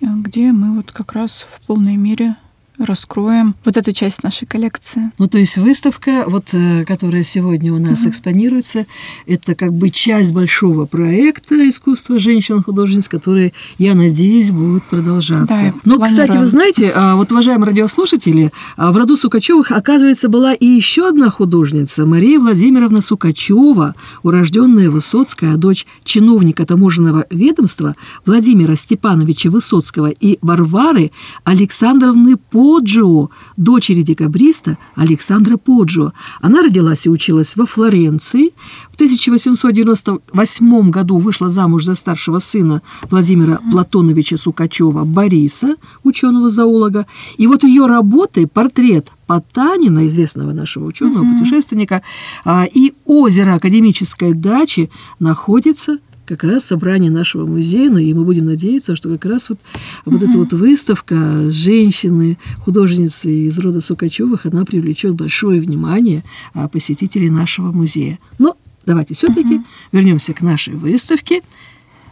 э, 0.00 0.06
где 0.16 0.50
мы 0.50 0.74
вот 0.74 0.90
как 0.90 1.12
раз 1.12 1.46
в 1.48 1.64
полной 1.64 1.94
мере 1.94 2.34
раскроем 2.78 3.54
вот 3.64 3.76
эту 3.76 3.92
часть 3.92 4.22
нашей 4.22 4.46
коллекции. 4.46 5.10
Ну, 5.18 5.26
то 5.26 5.38
есть 5.38 5.56
выставка, 5.56 6.24
вот, 6.26 6.46
э, 6.52 6.84
которая 6.84 7.24
сегодня 7.24 7.72
у 7.72 7.78
нас 7.78 8.02
угу. 8.02 8.10
экспонируется, 8.10 8.86
это 9.26 9.54
как 9.54 9.72
бы 9.72 9.90
часть 9.90 10.32
большого 10.32 10.86
проекта 10.86 11.68
искусства 11.68 12.18
женщин-художниц, 12.18 13.08
который, 13.08 13.52
я 13.78 13.94
надеюсь, 13.94 14.50
будет 14.50 14.84
продолжаться. 14.84 15.72
Да, 15.74 15.74
Но, 15.84 15.98
кстати, 15.98 16.36
вы 16.36 16.46
знаете, 16.46 16.92
а, 16.94 17.16
вот, 17.16 17.32
уважаемые 17.32 17.68
радиослушатели, 17.68 18.52
а, 18.76 18.92
в 18.92 18.96
роду 18.96 19.16
Сукачевых, 19.16 19.72
оказывается, 19.72 20.28
была 20.28 20.54
и 20.54 20.66
еще 20.66 21.08
одна 21.08 21.30
художница, 21.30 22.06
Мария 22.06 22.38
Владимировна 22.38 23.00
Сукачева, 23.00 23.94
урожденная 24.22 24.90
Высоцкая, 24.90 25.56
дочь 25.56 25.86
чиновника 26.04 26.64
таможенного 26.64 27.26
ведомства 27.30 27.96
Владимира 28.24 28.76
Степановича 28.76 29.50
Высоцкого 29.50 30.08
и 30.08 30.38
Варвары 30.42 31.10
Александровны 31.44 32.36
По 32.36 32.67
Поджио, 32.68 33.30
дочери 33.56 34.02
декабриста 34.02 34.76
Александра 34.94 35.56
Поджио. 35.56 36.12
Она 36.42 36.60
родилась 36.60 37.06
и 37.06 37.08
училась 37.08 37.56
во 37.56 37.64
Флоренции. 37.64 38.50
В 38.90 38.96
1898 38.96 40.90
году 40.90 41.16
вышла 41.16 41.48
замуж 41.48 41.84
за 41.84 41.94
старшего 41.94 42.40
сына 42.40 42.82
Владимира 43.10 43.58
Платоновича 43.72 44.36
Сукачева 44.36 45.04
Бориса, 45.04 45.76
ученого-зоолога. 46.04 47.06
И 47.38 47.46
вот 47.46 47.64
ее 47.64 47.86
работы, 47.86 48.46
портрет 48.46 49.12
Потанина, 49.26 50.06
известного 50.06 50.52
нашего 50.52 50.84
ученого-путешественника, 50.88 52.02
а, 52.44 52.66
и 52.66 52.92
озеро 53.06 53.54
академической 53.54 54.34
дачи 54.34 54.90
находится 55.20 56.00
как 56.28 56.44
раз 56.44 56.66
собрание 56.66 57.10
нашего 57.10 57.46
музея, 57.46 57.90
ну 57.90 57.96
и 57.96 58.12
мы 58.12 58.24
будем 58.24 58.44
надеяться, 58.44 58.94
что 58.94 59.08
как 59.08 59.24
раз 59.24 59.48
вот, 59.48 59.58
вот 60.04 60.22
эта 60.22 60.36
вот 60.36 60.52
выставка 60.52 61.50
женщины, 61.50 62.36
художницы 62.58 63.32
из 63.32 63.58
рода 63.58 63.80
Сукачевых, 63.80 64.44
она 64.44 64.66
привлечет 64.66 65.14
большое 65.14 65.58
внимание 65.58 66.22
а, 66.52 66.68
посетителей 66.68 67.30
нашего 67.30 67.72
музея. 67.72 68.18
Но 68.38 68.58
давайте 68.84 69.14
все-таки 69.14 69.62
вернемся 69.90 70.34
к 70.34 70.42
нашей 70.42 70.74
выставке. 70.74 71.40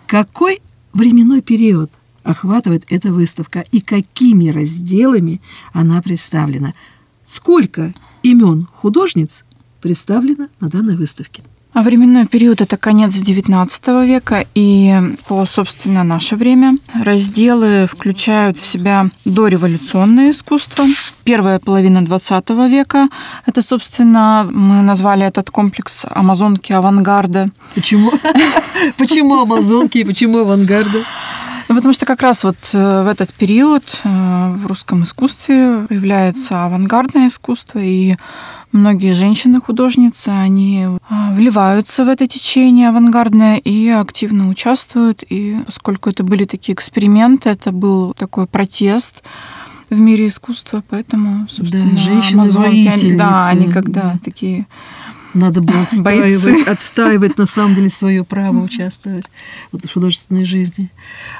Какой 0.06 0.60
временной 0.94 1.42
период 1.42 1.90
охватывает 2.22 2.84
эта 2.88 3.12
выставка 3.12 3.64
и 3.70 3.82
какими 3.82 4.48
разделами 4.48 5.42
она 5.74 6.00
представлена? 6.00 6.72
Сколько 7.24 7.94
имен 8.22 8.66
художниц 8.72 9.44
представлено 9.82 10.48
на 10.58 10.70
данной 10.70 10.96
выставке? 10.96 11.42
А 11.76 11.82
временной 11.82 12.24
период– 12.24 12.60
это 12.62 12.78
конец 12.78 13.16
XIX 13.16 14.06
века, 14.06 14.46
и 14.54 14.94
по, 15.28 15.44
собственно, 15.44 16.04
наше 16.04 16.34
время 16.34 16.78
разделы 17.04 17.86
включают 17.86 18.58
в 18.58 18.66
себя 18.66 19.10
дореволюционное 19.26 20.30
искусство, 20.30 20.86
первая 21.24 21.58
половина 21.58 21.98
XX 21.98 22.70
века. 22.70 23.10
Это, 23.44 23.60
собственно, 23.60 24.48
мы 24.50 24.80
назвали 24.80 25.26
этот 25.26 25.50
комплекс 25.50 26.06
«Амазонки 26.08 26.72
авангарда». 26.72 27.50
Почему? 27.74 28.10
Почему 28.96 29.42
амазонки 29.42 29.98
и 29.98 30.04
почему 30.04 30.38
авангарда? 30.38 31.00
Ну, 31.68 31.74
потому 31.74 31.92
что 31.92 32.06
как 32.06 32.22
раз 32.22 32.44
вот 32.44 32.56
э, 32.74 33.02
в 33.02 33.08
этот 33.08 33.32
период 33.32 33.82
э, 34.04 34.54
в 34.54 34.66
русском 34.66 35.02
искусстве 35.02 35.84
появляется 35.88 36.64
авангардное 36.64 37.28
искусство, 37.28 37.80
и 37.80 38.16
многие 38.70 39.14
женщины-художницы, 39.14 40.28
они 40.28 40.86
а, 41.08 41.32
вливаются 41.32 42.04
в 42.04 42.08
это 42.08 42.28
течение 42.28 42.90
авангардное 42.90 43.56
и 43.56 43.88
активно 43.88 44.48
участвуют. 44.48 45.24
И 45.28 45.58
поскольку 45.66 46.10
это 46.10 46.22
были 46.22 46.44
такие 46.44 46.74
эксперименты, 46.74 47.48
это 47.48 47.72
был 47.72 48.14
такой 48.14 48.46
протест 48.46 49.24
в 49.90 49.98
мире 49.98 50.28
искусства, 50.28 50.82
поэтому, 50.88 51.48
собственно, 51.48 51.92
да, 51.92 51.98
женщины-воительницы. 51.98 53.16
Да, 53.16 53.48
они 53.48 53.72
когда 53.72 54.02
да. 54.02 54.18
такие 54.24 54.66
надо 55.36 55.60
было 55.60 55.82
отстаивать, 55.82 56.66
отстаивать 56.66 57.38
на 57.38 57.46
самом 57.46 57.74
деле 57.74 57.90
свое 57.90 58.24
право 58.24 58.62
участвовать 58.62 59.26
в 59.72 59.92
художественной 59.92 60.44
жизни. 60.44 60.90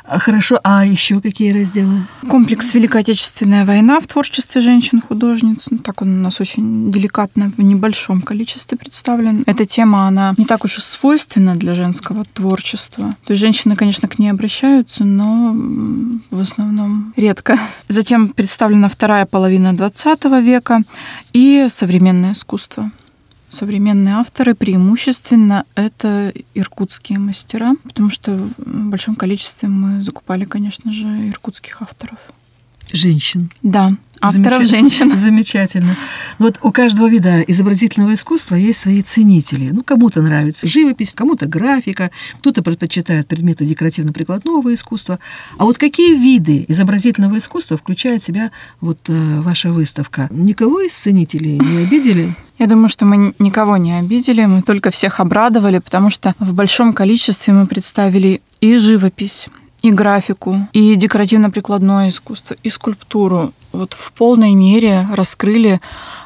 А, 0.05 0.19
хорошо, 0.19 0.61
а 0.63 0.85
еще 0.85 1.21
какие 1.21 1.53
разделы? 1.53 2.07
Комплекс 2.29 2.73
Великая 2.75 3.01
Отечественная 3.01 3.65
война 3.65 4.01
в 4.01 4.07
творчестве 4.07 4.61
женщин-художниц. 4.61 5.67
Ну, 5.71 5.79
так 5.79 6.03
он 6.03 6.19
у 6.19 6.23
нас 6.23 6.41
очень 6.41 6.93
деликатно 6.93 7.51
в 7.57 7.63
небольшом 7.63 8.21
количестве 8.21 8.79
представлен. 8.79 9.43
Эта 9.47 9.65
тема, 9.65 10.07
она 10.07 10.35
не 10.37 10.45
так 10.45 10.65
уж 10.65 10.79
и 10.79 10.81
свойственна 10.81 11.57
для 11.57 11.73
женского 11.73 12.25
творчества. 12.25 13.15
То 13.25 13.33
есть 13.33 13.41
женщины, 13.41 13.77
конечно, 13.77 14.09
к 14.09 14.19
ней 14.19 14.29
обращаются, 14.29 15.05
но 15.05 15.55
в 16.31 16.41
основном 16.41 17.15
редко. 17.17 17.59
Затем 17.89 18.29
представлена 18.29 18.89
вторая 18.89 19.27
половина 19.27 19.73
XX 19.73 20.43
века 20.43 20.83
и 21.33 21.67
современное 21.69 22.33
искусство 22.33 22.91
современные 23.49 24.15
авторы 24.15 24.55
преимущественно 24.55 25.65
это 25.75 26.33
иркутские 26.55 27.19
мастера, 27.19 27.75
потому 27.85 28.11
что 28.11 28.35
в 28.35 28.53
большом 28.91 29.17
количестве 29.17 29.69
мы 29.69 30.03
закупали, 30.03 30.45
конечно 30.45 30.93
же, 30.93 31.07
иркутских 31.29 31.83
авторов. 31.83 32.19
Женщин. 32.97 33.51
Да, 33.63 33.97
авторов 34.21 34.65
женщин. 34.65 35.15
Замечательно. 35.17 35.97
Вот 36.39 36.59
у 36.63 36.73
каждого 36.73 37.09
вида 37.09 37.43
изобразительного 37.43 38.15
искусства 38.15 38.57
есть 38.57 38.81
свои 38.81 39.03
ценители. 39.03 39.71
Ну, 39.71 39.83
кому-то 39.83 40.23
нравится 40.23 40.67
живопись, 40.67 41.15
кому-то 41.15 41.47
графика, 41.47 42.11
кто-то 42.39 42.63
предпочитает 42.63 43.27
предметы 43.29 43.65
декоративно-прикладного 43.65 44.73
искусства. 44.75 45.19
А 45.59 45.65
вот 45.65 45.79
какие 45.79 46.17
виды 46.17 46.65
изобразительного 46.69 47.39
искусства 47.39 47.77
включает 47.77 48.23
в 48.23 48.25
себя 48.25 48.51
вот 48.81 48.99
э, 49.09 49.41
ваша 49.41 49.71
выставка? 49.71 50.29
Никого 50.31 50.81
из 50.81 50.95
ценителей 50.95 51.59
не 51.59 51.85
обидели? 51.85 52.35
Я 52.59 52.67
думаю, 52.67 52.89
что 52.89 53.05
мы 53.05 53.35
никого 53.39 53.77
не 53.77 53.99
обидели, 53.99 54.45
мы 54.47 54.63
только 54.63 54.91
всех 54.91 55.21
обрадовали, 55.21 55.79
потому 55.79 56.09
что 56.09 56.35
в 56.39 56.55
большом 56.55 56.95
количестве 56.95 57.53
мы 57.53 57.67
представили 57.67 58.41
и 58.63 58.77
живопись, 58.77 59.49
и 59.89 59.93
графику, 59.93 60.69
и 60.73 60.95
декоративно-прикладное 60.97 62.09
искусство, 62.09 62.57
и 62.63 62.69
скульптуру. 62.69 63.53
Вот 63.73 63.93
в 63.93 64.13
полной 64.13 64.55
мере 64.55 65.07
раскрыли 65.13 65.81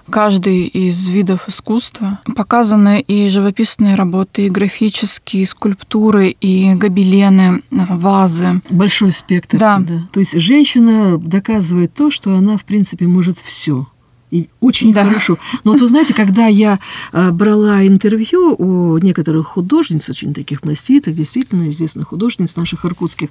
каждый 0.08 0.66
из 0.66 1.08
видов 1.08 1.48
искусства. 1.48 2.18
Показаны 2.36 3.00
и 3.00 3.28
живописные 3.28 3.94
работы, 3.94 4.46
и 4.46 4.50
графические, 4.50 5.42
и 5.42 5.46
скульптуры, 5.46 6.28
и 6.28 6.74
гобелены, 6.74 7.62
вазы. 7.70 8.60
Большой 8.70 9.12
спектр. 9.12 9.58
Да. 9.58 9.78
да. 9.78 10.00
То 10.12 10.20
есть 10.20 10.38
женщина 10.38 11.18
доказывает 11.18 11.94
то, 11.94 12.10
что 12.10 12.34
она, 12.34 12.56
в 12.56 12.64
принципе, 12.64 13.06
может 13.06 13.38
все. 13.38 13.86
И 14.30 14.48
очень 14.60 14.92
да. 14.92 15.04
хорошо. 15.04 15.38
Но 15.64 15.72
вот 15.72 15.80
вы 15.80 15.88
знаете, 15.88 16.14
когда 16.14 16.46
я 16.46 16.78
а, 17.12 17.32
брала 17.32 17.86
интервью 17.86 18.54
у 18.56 18.98
некоторых 18.98 19.48
художниц, 19.48 20.08
очень 20.08 20.32
таких 20.32 20.64
маститых, 20.64 21.14
действительно 21.14 21.68
известных 21.68 22.08
художниц 22.08 22.56
наших 22.56 22.84
иркутских, 22.84 23.30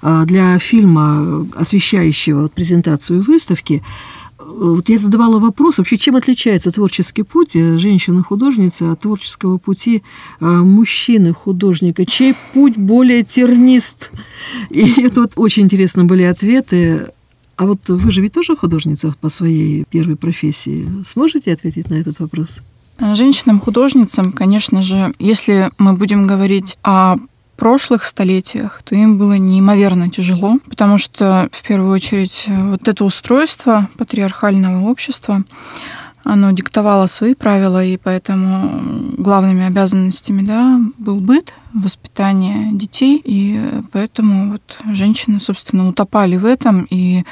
а, 0.00 0.24
для 0.24 0.58
фильма, 0.58 1.46
освещающего 1.54 2.48
презентацию 2.48 3.22
выставки, 3.22 3.82
вот 4.38 4.88
я 4.88 4.98
задавала 4.98 5.40
вопрос, 5.40 5.78
вообще, 5.78 5.98
чем 5.98 6.16
отличается 6.16 6.70
творческий 6.70 7.24
путь 7.24 7.52
женщины-художницы 7.52 8.84
от 8.84 9.00
творческого 9.00 9.58
пути 9.58 10.04
мужчины-художника? 10.40 12.06
Чей 12.06 12.34
путь 12.54 12.76
более 12.76 13.24
тернист? 13.24 14.12
И 14.70 15.02
это 15.02 15.20
вот 15.22 15.32
очень 15.34 15.64
интересно 15.64 16.04
были 16.04 16.22
ответы. 16.22 17.08
А 17.58 17.66
вот 17.66 17.88
вы 17.88 18.10
же 18.12 18.22
ведь 18.22 18.32
тоже 18.32 18.56
художница 18.56 19.12
по 19.20 19.28
своей 19.28 19.84
первой 19.90 20.16
профессии. 20.16 20.88
Сможете 21.04 21.52
ответить 21.52 21.90
на 21.90 21.94
этот 21.94 22.20
вопрос? 22.20 22.62
Женщинам-художницам, 23.00 24.30
конечно 24.30 24.80
же, 24.80 25.12
если 25.18 25.70
мы 25.76 25.94
будем 25.94 26.28
говорить 26.28 26.78
о 26.84 27.16
прошлых 27.56 28.04
столетиях, 28.04 28.82
то 28.84 28.94
им 28.94 29.18
было 29.18 29.36
неимоверно 29.36 30.08
тяжело, 30.08 30.58
потому 30.70 30.98
что, 30.98 31.48
в 31.50 31.66
первую 31.66 31.92
очередь, 31.92 32.44
вот 32.46 32.86
это 32.86 33.04
устройство 33.04 33.88
патриархального 33.98 34.88
общества, 34.88 35.42
оно 36.22 36.52
диктовало 36.52 37.06
свои 37.06 37.34
правила, 37.34 37.84
и 37.84 37.96
поэтому 37.96 39.14
главными 39.16 39.64
обязанностями 39.64 40.42
да, 40.42 40.80
был 40.98 41.20
быт, 41.20 41.54
воспитание 41.74 42.70
детей, 42.72 43.20
и 43.24 43.60
поэтому 43.92 44.52
вот 44.52 44.78
женщины, 44.94 45.40
собственно, 45.40 45.88
утопали 45.88 46.36
в 46.36 46.44
этом. 46.44 46.86
И... 46.90 47.22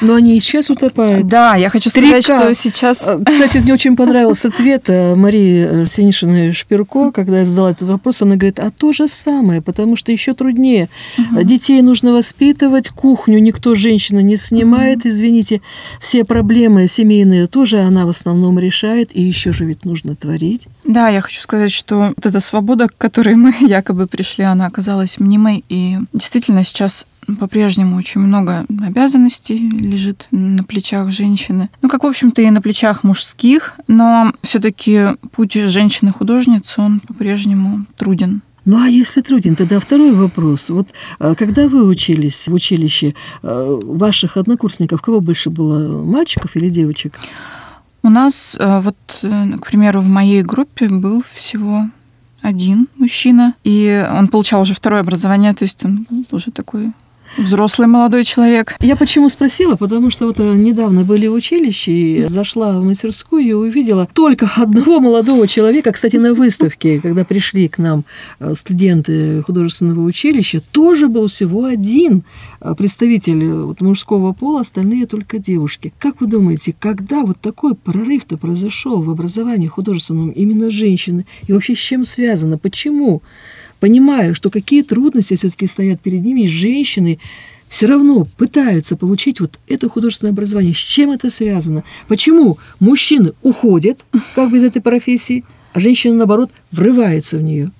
Но 0.00 0.14
они 0.14 0.36
и 0.36 0.40
сейчас 0.40 0.70
утопают. 0.70 1.26
Да, 1.26 1.56
я 1.56 1.70
хочу 1.70 1.90
сказать, 1.90 2.24
что 2.24 2.54
сейчас... 2.54 3.08
А, 3.08 3.18
кстати, 3.24 3.58
мне 3.58 3.72
очень 3.72 3.96
понравился 3.96 4.48
ответ 4.48 4.88
э, 4.88 5.14
Марии 5.14 5.86
Синишиной 5.86 6.52
Шпирко, 6.52 7.10
когда 7.10 7.40
я 7.40 7.44
задала 7.44 7.70
этот 7.70 7.88
вопрос, 7.88 8.22
она 8.22 8.36
говорит, 8.36 8.60
а 8.60 8.70
то 8.70 8.92
же 8.92 9.08
самое, 9.08 9.62
потому 9.62 9.96
что 9.96 10.12
еще 10.12 10.34
труднее. 10.34 10.88
Угу. 11.18 11.42
Детей 11.42 11.80
нужно 11.82 12.12
воспитывать, 12.12 12.90
кухню 12.90 13.38
никто 13.38 13.74
женщина 13.74 14.20
не 14.20 14.36
снимает, 14.36 14.98
угу. 14.98 15.08
извините, 15.08 15.60
все 16.00 16.24
проблемы 16.24 16.86
семейные 16.88 17.46
тоже 17.46 17.80
она 17.80 18.06
в 18.06 18.10
основном 18.10 18.58
решает, 18.58 19.14
и 19.14 19.22
еще 19.22 19.52
же 19.52 19.64
ведь 19.64 19.84
нужно 19.84 20.14
творить. 20.14 20.68
Да, 20.84 21.08
я 21.08 21.20
хочу 21.20 21.40
сказать, 21.40 21.72
что 21.72 22.12
вот 22.16 22.26
эта 22.26 22.40
свобода, 22.40 22.88
к 22.88 22.96
которой 22.96 23.34
мы 23.34 23.54
якобы 23.78 24.06
пришли, 24.06 24.44
она 24.44 24.66
оказалась 24.66 25.18
мнимой. 25.18 25.64
И 25.68 25.98
действительно 26.12 26.64
сейчас 26.64 27.06
по-прежнему 27.38 27.96
очень 27.96 28.20
много 28.20 28.64
обязанностей 28.86 29.58
лежит 29.58 30.28
на 30.30 30.62
плечах 30.64 31.10
женщины. 31.10 31.68
Ну, 31.82 31.88
как, 31.88 32.04
в 32.04 32.06
общем-то, 32.06 32.42
и 32.42 32.50
на 32.50 32.62
плечах 32.62 33.04
мужских, 33.04 33.74
но 33.86 34.32
все-таки 34.42 35.08
путь 35.32 35.54
женщины-художницы, 35.54 36.80
он 36.80 37.00
по-прежнему 37.00 37.84
труден. 37.96 38.42
Ну 38.64 38.82
а 38.82 38.86
если 38.86 39.22
труден, 39.22 39.56
тогда 39.56 39.80
второй 39.80 40.12
вопрос. 40.12 40.68
Вот 40.68 40.88
а, 41.18 41.34
когда 41.34 41.68
вы 41.68 41.86
учились 41.86 42.48
в 42.48 42.52
училище, 42.52 43.14
а, 43.42 43.78
ваших 43.82 44.36
однокурсников 44.36 45.00
кого 45.00 45.20
больше 45.20 45.48
было, 45.48 46.04
мальчиков 46.04 46.54
или 46.54 46.68
девочек? 46.68 47.18
У 48.02 48.10
нас, 48.10 48.56
э, 48.58 48.80
вот, 48.80 48.96
э, 49.22 49.58
к 49.60 49.66
примеру, 49.66 50.00
в 50.00 50.08
моей 50.08 50.42
группе 50.42 50.88
был 50.88 51.22
всего 51.34 51.86
один 52.42 52.88
мужчина, 52.96 53.54
и 53.64 54.06
он 54.10 54.28
получал 54.28 54.60
уже 54.60 54.74
второе 54.74 55.00
образование, 55.00 55.54
то 55.54 55.64
есть 55.64 55.84
он 55.84 56.06
был 56.08 56.24
уже 56.32 56.50
такой 56.50 56.92
Взрослый 57.36 57.86
молодой 57.86 58.24
человек. 58.24 58.74
Я 58.80 58.96
почему 58.96 59.28
спросила? 59.28 59.76
Потому 59.76 60.10
что 60.10 60.26
вот 60.26 60.40
э, 60.40 60.54
недавно 60.54 61.04
были 61.04 61.26
в 61.26 61.34
училище, 61.34 61.92
и 61.92 62.28
зашла 62.28 62.80
в 62.80 62.84
мастерскую 62.84 63.42
и 63.42 63.52
увидела 63.52 64.08
только 64.12 64.50
одного 64.56 64.98
молодого 65.00 65.46
человека, 65.46 65.92
кстати, 65.92 66.16
на 66.16 66.34
выставке, 66.34 67.00
когда 67.00 67.24
пришли 67.24 67.68
к 67.68 67.78
нам 67.78 68.04
э, 68.40 68.54
студенты 68.54 69.42
художественного 69.42 70.02
училища, 70.02 70.60
тоже 70.72 71.08
был 71.08 71.28
всего 71.28 71.64
один 71.64 72.22
э, 72.60 72.74
представитель 72.76 73.44
вот 73.52 73.80
мужского 73.80 74.32
пола, 74.32 74.62
остальные 74.62 75.06
только 75.06 75.38
девушки. 75.38 75.92
Как 75.98 76.20
вы 76.20 76.26
думаете, 76.26 76.74
когда 76.78 77.22
вот 77.22 77.40
такой 77.40 77.74
прорыв-то 77.74 78.36
произошел 78.36 79.02
в 79.02 79.10
образовании 79.10 79.68
художественном 79.68 80.30
именно 80.30 80.70
женщины? 80.70 81.26
И 81.46 81.52
вообще 81.52 81.74
с 81.74 81.78
чем 81.78 82.04
связано? 82.04 82.58
Почему? 82.58 83.22
Понимая, 83.80 84.34
что 84.34 84.50
какие 84.50 84.82
трудности 84.82 85.34
все-таки 85.34 85.66
стоят 85.66 86.00
перед 86.00 86.22
ними, 86.22 86.46
женщины 86.46 87.18
все 87.68 87.86
равно 87.86 88.26
пытаются 88.36 88.96
получить 88.96 89.40
вот 89.40 89.58
это 89.68 89.88
художественное 89.88 90.32
образование. 90.32 90.74
С 90.74 90.78
чем 90.78 91.10
это 91.10 91.30
связано? 91.30 91.84
Почему 92.08 92.58
мужчины 92.80 93.32
уходят 93.42 94.04
как 94.34 94.50
бы 94.50 94.56
из 94.56 94.64
этой 94.64 94.80
профессии, 94.80 95.44
а 95.74 95.80
женщина, 95.80 96.14
наоборот, 96.14 96.50
врывается 96.72 97.36
в 97.38 97.42
нее? 97.42 97.70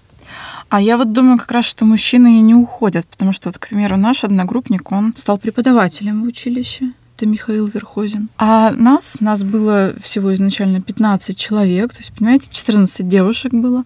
А 0.68 0.82
я 0.82 0.98
вот 0.98 1.12
думаю 1.12 1.38
как 1.38 1.50
раз, 1.50 1.64
что 1.64 1.86
мужчины 1.86 2.38
и 2.38 2.42
не 2.42 2.54
уходят, 2.54 3.06
потому 3.06 3.32
что, 3.32 3.48
вот, 3.48 3.56
к 3.56 3.68
примеру, 3.68 3.96
наш 3.96 4.24
одногруппник, 4.24 4.92
он 4.92 5.14
стал 5.16 5.38
преподавателем 5.38 6.22
в 6.22 6.26
училище 6.26 6.92
это 7.18 7.28
Михаил 7.28 7.66
Верхозин. 7.66 8.28
А 8.38 8.70
нас, 8.70 9.18
нас 9.20 9.42
было 9.42 9.92
всего 10.00 10.32
изначально 10.34 10.80
15 10.80 11.36
человек, 11.36 11.92
то 11.92 11.98
есть, 11.98 12.12
понимаете, 12.16 12.48
14 12.50 13.08
девушек 13.08 13.52
было, 13.52 13.82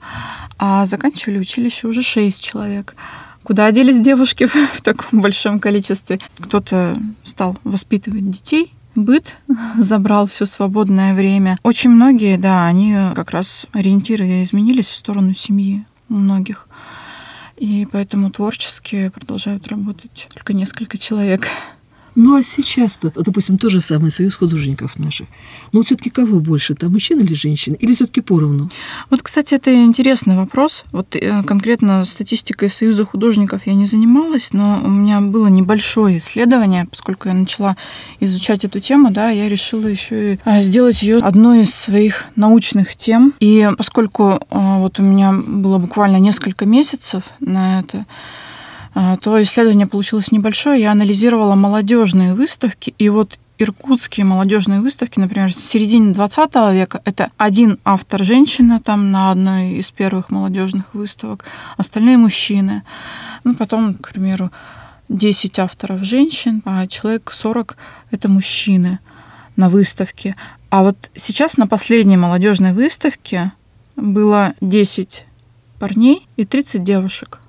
а 0.58 0.84
заканчивали 0.84 1.38
училище 1.38 1.88
уже 1.88 2.02
6 2.02 2.44
человек. 2.44 2.94
Куда 3.42 3.72
делись 3.72 4.00
девушки 4.00 4.46
в 4.74 4.82
таком 4.82 5.22
большом 5.22 5.60
количестве? 5.60 6.20
Кто-то 6.38 6.98
стал 7.22 7.56
воспитывать 7.64 8.30
детей, 8.30 8.74
быт 8.94 9.38
забрал 9.78 10.26
все 10.26 10.44
свободное 10.44 11.14
время. 11.14 11.58
Очень 11.62 11.90
многие, 11.90 12.36
да, 12.36 12.66
они 12.66 12.94
как 13.14 13.30
раз 13.30 13.66
ориентиры 13.72 14.42
изменились 14.42 14.90
в 14.90 14.96
сторону 14.96 15.32
семьи 15.32 15.86
у 16.10 16.14
многих. 16.14 16.68
И 17.56 17.88
поэтому 17.90 18.30
творчески 18.30 19.08
продолжают 19.08 19.68
работать 19.68 20.28
только 20.34 20.52
несколько 20.52 20.98
человек. 20.98 21.48
Ну 22.14 22.36
а 22.36 22.42
сейчас-то, 22.42 23.12
допустим, 23.14 23.58
то 23.58 23.70
же 23.70 23.80
самое 23.80 24.10
Союз 24.10 24.34
художников 24.34 24.98
наших. 24.98 25.28
Но 25.72 25.78
вот 25.78 25.86
все-таки 25.86 26.10
кого 26.10 26.40
больше, 26.40 26.74
там 26.74 26.92
мужчин 26.92 27.20
или 27.20 27.34
женщин? 27.34 27.74
Или 27.74 27.92
все-таки 27.92 28.20
поровну? 28.20 28.70
Вот, 29.10 29.22
кстати, 29.22 29.54
это 29.54 29.72
интересный 29.72 30.36
вопрос. 30.36 30.84
Вот 30.92 31.16
э, 31.16 31.42
конкретно 31.44 32.04
статистикой 32.04 32.68
Союза 32.68 33.04
художников 33.04 33.66
я 33.66 33.74
не 33.74 33.86
занималась, 33.86 34.52
но 34.52 34.80
у 34.84 34.88
меня 34.88 35.20
было 35.20 35.46
небольшое 35.46 36.18
исследование, 36.18 36.86
поскольку 36.86 37.28
я 37.28 37.34
начала 37.34 37.76
изучать 38.20 38.64
эту 38.64 38.80
тему, 38.80 39.10
да, 39.10 39.30
я 39.30 39.48
решила 39.48 39.86
еще 39.86 40.34
и 40.34 40.38
а, 40.44 40.60
сделать 40.60 41.02
ее 41.02 41.18
одной 41.18 41.62
из 41.62 41.74
своих 41.74 42.26
научных 42.36 42.96
тем. 42.96 43.32
И 43.40 43.68
поскольку 43.78 44.40
а, 44.50 44.78
вот 44.78 44.98
у 44.98 45.02
меня 45.02 45.32
было 45.32 45.78
буквально 45.78 46.18
несколько 46.18 46.66
месяцев 46.66 47.24
на 47.40 47.80
это, 47.80 48.06
то 48.94 49.42
исследование 49.42 49.86
получилось 49.86 50.32
небольшое. 50.32 50.80
Я 50.80 50.92
анализировала 50.92 51.54
молодежные 51.54 52.34
выставки, 52.34 52.94
и 52.98 53.08
вот 53.08 53.38
иркутские 53.58 54.26
молодежные 54.26 54.80
выставки, 54.80 55.18
например, 55.18 55.50
в 55.52 55.56
середине 55.56 56.12
20 56.12 56.54
века, 56.72 57.00
это 57.04 57.30
один 57.36 57.78
автор 57.84 58.24
женщина 58.24 58.80
там 58.80 59.10
на 59.10 59.30
одной 59.30 59.74
из 59.74 59.90
первых 59.90 60.30
молодежных 60.30 60.94
выставок, 60.94 61.44
остальные 61.76 62.16
мужчины. 62.16 62.82
Ну, 63.44 63.54
потом, 63.54 63.94
к 63.94 64.12
примеру, 64.12 64.50
10 65.08 65.58
авторов 65.58 66.02
женщин, 66.02 66.62
а 66.64 66.86
человек 66.86 67.30
40 67.32 67.76
это 68.10 68.28
мужчины 68.28 68.98
на 69.56 69.68
выставке. 69.68 70.34
А 70.70 70.82
вот 70.82 71.10
сейчас 71.14 71.56
на 71.56 71.66
последней 71.66 72.16
молодежной 72.16 72.72
выставке 72.72 73.52
было 73.96 74.54
10 74.60 75.26
парней 75.78 76.26
и 76.36 76.44
30 76.44 76.82
девушек. 76.82 77.41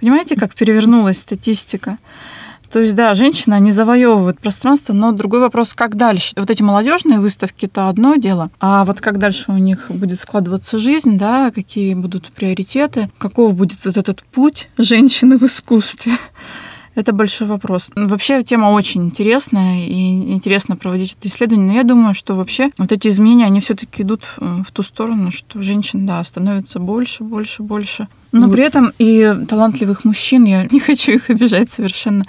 Понимаете, 0.00 0.36
как 0.36 0.54
перевернулась 0.54 1.18
статистика? 1.18 1.98
То 2.70 2.80
есть, 2.80 2.94
да, 2.94 3.14
женщины, 3.14 3.54
они 3.54 3.72
завоевывают 3.72 4.40
пространство, 4.40 4.92
но 4.92 5.12
другой 5.12 5.40
вопрос, 5.40 5.72
как 5.72 5.96
дальше? 5.96 6.34
Вот 6.36 6.50
эти 6.50 6.62
молодежные 6.62 7.18
выставки 7.18 7.64
это 7.64 7.88
одно 7.88 8.16
дело, 8.16 8.50
а 8.60 8.84
вот 8.84 9.00
как 9.00 9.18
дальше 9.18 9.50
у 9.50 9.56
них 9.56 9.86
будет 9.88 10.20
складываться 10.20 10.78
жизнь, 10.78 11.16
да, 11.16 11.50
какие 11.50 11.94
будут 11.94 12.30
приоритеты, 12.30 13.10
каков 13.16 13.54
будет 13.54 13.84
вот 13.86 13.96
этот 13.96 14.22
путь 14.22 14.68
женщины 14.76 15.38
в 15.38 15.44
искусстве. 15.44 16.12
Это 16.98 17.12
большой 17.12 17.46
вопрос. 17.46 17.92
Вообще 17.94 18.42
тема 18.42 18.72
очень 18.72 19.04
интересная, 19.04 19.86
и 19.86 20.32
интересно 20.32 20.74
проводить 20.74 21.16
это 21.16 21.28
исследование, 21.28 21.68
но 21.68 21.74
я 21.74 21.84
думаю, 21.84 22.12
что 22.12 22.34
вообще 22.34 22.70
вот 22.76 22.90
эти 22.90 23.06
изменения, 23.06 23.44
они 23.44 23.60
все-таки 23.60 24.02
идут 24.02 24.24
э, 24.38 24.64
в 24.66 24.72
ту 24.72 24.82
сторону, 24.82 25.30
что 25.30 25.62
женщин, 25.62 26.06
да, 26.06 26.24
становится 26.24 26.80
больше, 26.80 27.22
больше, 27.22 27.62
больше. 27.62 28.08
Но 28.32 28.48
вот. 28.48 28.52
при 28.56 28.64
этом 28.64 28.92
и 28.98 29.32
талантливых 29.48 30.04
мужчин, 30.04 30.44
я 30.44 30.66
не 30.72 30.80
хочу 30.80 31.12
их 31.12 31.30
обижать 31.30 31.70
совершенно, 31.70 32.24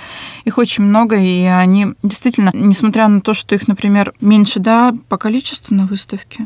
их 0.46 0.60
очень 0.60 0.84
много, 0.84 1.18
и 1.18 1.46
они 1.46 1.88
действительно, 2.04 2.52
несмотря 2.54 3.08
на 3.08 3.22
то, 3.22 3.34
что 3.34 3.56
их, 3.56 3.68
например, 3.68 4.14
меньше, 4.22 4.60
да, 4.60 4.96
по 5.08 5.18
количеству 5.18 5.74
на 5.74 5.88
выставке, 5.88 6.46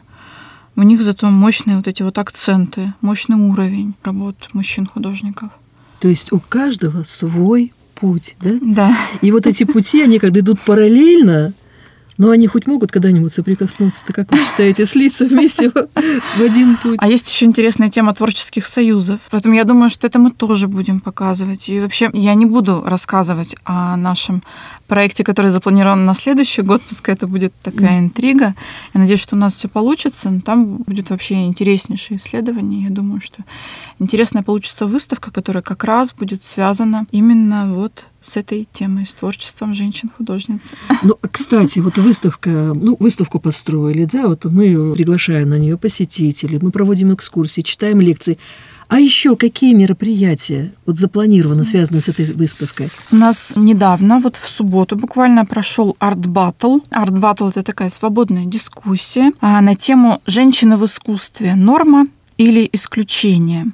у 0.78 0.84
них 0.84 1.02
зато 1.02 1.30
мощные 1.30 1.76
вот 1.76 1.90
эти 1.90 2.04
вот 2.04 2.18
акценты, 2.18 2.94
мощный 3.02 3.36
уровень 3.36 3.96
работ 4.02 4.38
мужчин-художников. 4.54 5.50
То 6.00 6.08
есть 6.08 6.32
у 6.32 6.40
каждого 6.40 7.04
свой 7.04 7.74
путь, 8.04 8.36
да? 8.42 8.52
Да. 8.62 8.98
И 9.22 9.32
вот 9.32 9.48
эти 9.48 9.64
пути, 9.64 10.02
они 10.02 10.20
когда 10.20 10.42
идут 10.42 10.60
параллельно, 10.60 11.54
но 12.18 12.32
они 12.32 12.48
хоть 12.48 12.68
могут 12.68 12.92
когда-нибудь 12.92 13.32
соприкоснуться, 13.32 14.06
то 14.06 14.12
как 14.12 14.30
вы 14.30 14.40
считаете, 14.40 14.86
слиться 14.86 15.26
вместе 15.26 15.70
в 15.70 16.42
один 16.42 16.76
путь? 16.76 16.98
А 17.00 17.08
есть 17.08 17.32
еще 17.32 17.46
интересная 17.46 17.90
тема 17.90 18.14
творческих 18.14 18.66
союзов. 18.66 19.22
Поэтому 19.32 19.56
я 19.56 19.64
думаю, 19.64 19.90
что 19.90 20.06
это 20.06 20.20
мы 20.20 20.32
тоже 20.32 20.68
будем 20.68 21.00
показывать. 21.00 21.70
И 21.70 21.80
вообще 21.80 22.10
я 22.12 22.34
не 22.34 22.46
буду 22.46 22.84
рассказывать 22.86 23.56
о 23.64 23.96
нашем 23.96 24.44
проекте, 24.88 25.24
который 25.24 25.52
запланирован 25.52 26.06
на 26.06 26.14
следующий 26.14 26.62
год. 26.62 26.82
Пускай 26.82 27.16
это 27.16 27.28
будет 27.28 27.54
такая 27.62 28.00
интрига. 28.00 28.56
Я 28.94 29.00
надеюсь, 29.00 29.22
что 29.22 29.36
у 29.36 29.40
нас 29.40 29.56
все 29.56 29.68
получится. 29.68 30.30
Но 30.30 30.42
там 30.42 30.78
будет 30.78 31.10
вообще 31.10 31.46
интереснейшее 31.46 32.18
исследование. 32.18 32.84
Я 32.84 32.90
думаю, 32.90 33.22
что 33.22 33.44
интересная 34.00 34.44
получится 34.44 34.86
выставка, 34.86 35.32
которая 35.32 35.64
как 35.64 35.84
раз 35.84 36.14
будет 36.14 36.44
связана 36.44 37.08
именно 37.12 37.68
вот 37.74 38.06
с 38.22 38.38
этой 38.38 38.68
темой, 38.72 39.06
с 39.06 39.14
творчеством 39.14 39.74
женщин-художниц. 39.74 40.74
Ну, 41.02 41.18
кстати, 41.30 41.80
вот 41.80 41.98
выставка, 41.98 42.50
ну, 42.50 42.96
выставку 43.00 43.40
построили, 43.40 44.06
да, 44.06 44.28
вот 44.28 44.46
мы 44.46 44.94
приглашаем 44.96 45.50
на 45.50 45.60
нее 45.60 45.78
посетителей, 45.78 46.60
мы 46.62 46.72
проводим 46.72 47.14
экскурсии, 47.14 47.62
читаем 47.62 48.00
лекции. 48.00 48.38
А 48.88 49.00
еще 49.00 49.36
какие 49.36 49.74
мероприятия 49.74 50.72
вот 50.86 50.98
запланированы, 50.98 51.64
связаны 51.64 52.02
с 52.02 52.10
этой 52.10 52.26
выставкой? 52.34 52.90
У 53.12 53.16
нас 53.16 53.54
недавно, 53.56 54.20
вот 54.20 54.36
в 54.36 54.48
субботу 54.48 54.96
буквально 54.96 55.46
прошел 55.46 55.96
арт-баттл. 56.00 56.80
Арт-баттл– 56.92 57.48
это 57.50 57.64
такая 57.64 57.90
свободная 57.90 58.46
дискуссия 58.46 59.32
а, 59.42 59.62
на 59.62 59.76
тему 59.76 60.22
«Женщины 60.26 60.78
в 60.78 60.86
искусстве. 60.86 61.56
Норма 61.56 62.08
или 62.38 62.70
исключение?». 62.72 63.68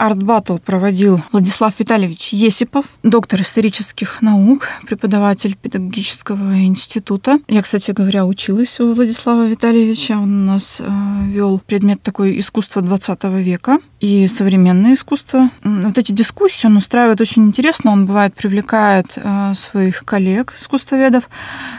Арт-баттл 0.00 0.56
проводил 0.56 1.20
Владислав 1.30 1.78
Витальевич 1.78 2.32
Есипов, 2.32 2.86
доктор 3.02 3.42
исторических 3.42 4.22
наук, 4.22 4.66
преподаватель 4.86 5.56
педагогического 5.56 6.58
института. 6.64 7.38
Я, 7.48 7.60
кстати 7.60 7.90
говоря, 7.90 8.24
училась 8.24 8.80
у 8.80 8.94
Владислава 8.94 9.46
Витальевича. 9.46 10.12
Он 10.12 10.42
у 10.42 10.52
нас 10.52 10.80
э, 10.80 10.86
вел 11.26 11.60
предмет 11.66 12.02
такой 12.02 12.38
искусство 12.38 12.80
20 12.80 13.24
века 13.44 13.78
и 14.00 14.26
современное 14.26 14.94
искусство. 14.94 15.50
Вот 15.64 15.98
эти 15.98 16.12
дискуссии 16.12 16.66
он 16.66 16.78
устраивает 16.78 17.20
очень 17.20 17.44
интересно. 17.44 17.92
Он 17.92 18.06
бывает 18.06 18.34
привлекает 18.34 19.12
э, 19.16 19.52
своих 19.52 20.06
коллег, 20.06 20.54
искусствоведов, 20.56 21.28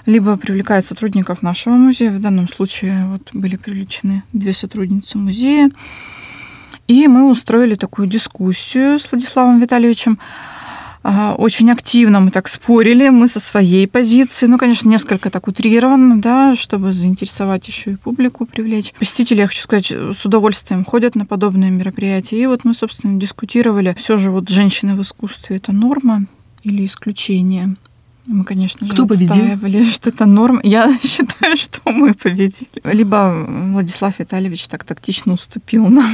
либо 0.05 0.37
привлекает 0.37 0.85
сотрудников 0.85 1.41
нашего 1.41 1.73
музея. 1.73 2.11
В 2.11 2.21
данном 2.21 2.47
случае 2.47 3.03
вот 3.07 3.29
были 3.33 3.55
привлечены 3.55 4.21
две 4.31 4.53
сотрудницы 4.53 5.17
музея. 5.17 5.71
И 6.91 7.07
мы 7.07 7.31
устроили 7.31 7.75
такую 7.75 8.09
дискуссию 8.09 8.99
с 8.99 9.09
Владиславом 9.09 9.61
Витальевичем. 9.61 10.19
Очень 11.03 11.71
активно 11.71 12.19
мы 12.19 12.31
так 12.31 12.49
спорили, 12.49 13.07
мы 13.07 13.29
со 13.29 13.39
своей 13.39 13.87
позиции, 13.87 14.45
ну, 14.45 14.57
конечно, 14.57 14.89
несколько 14.89 15.29
так 15.29 15.47
утрированно, 15.47 16.21
да, 16.21 16.55
чтобы 16.57 16.91
заинтересовать 16.91 17.65
еще 17.65 17.93
и 17.93 17.95
публику, 17.95 18.45
привлечь. 18.45 18.93
Посетители, 18.99 19.39
я 19.39 19.47
хочу 19.47 19.61
сказать, 19.61 19.89
с 19.89 20.25
удовольствием 20.25 20.83
ходят 20.83 21.15
на 21.15 21.25
подобные 21.25 21.71
мероприятия. 21.71 22.43
И 22.43 22.45
вот 22.45 22.65
мы, 22.65 22.73
собственно, 22.73 23.17
дискутировали, 23.17 23.95
все 23.97 24.17
же 24.17 24.29
вот 24.29 24.49
женщины 24.49 24.95
в 24.95 25.01
искусстве– 25.01 25.55
это 25.57 25.71
норма 25.71 26.25
или 26.61 26.85
исключение? 26.85 27.77
Мы, 28.27 28.43
конечно 28.43 28.85
же, 28.85 28.91
Кто 28.91 29.07
победил? 29.07 29.85
что 29.91 30.09
это 30.09 30.25
норма. 30.25 30.59
Я 30.63 30.93
считаю, 31.03 31.55
что 31.55 31.79
мы 31.85 32.13
победили. 32.13 32.67
Либо 32.83 33.47
Владислав 33.47 34.19
Витальевич 34.19 34.67
так 34.67 34.83
тактично 34.83 35.33
уступил 35.33 35.87
нам. 35.87 36.11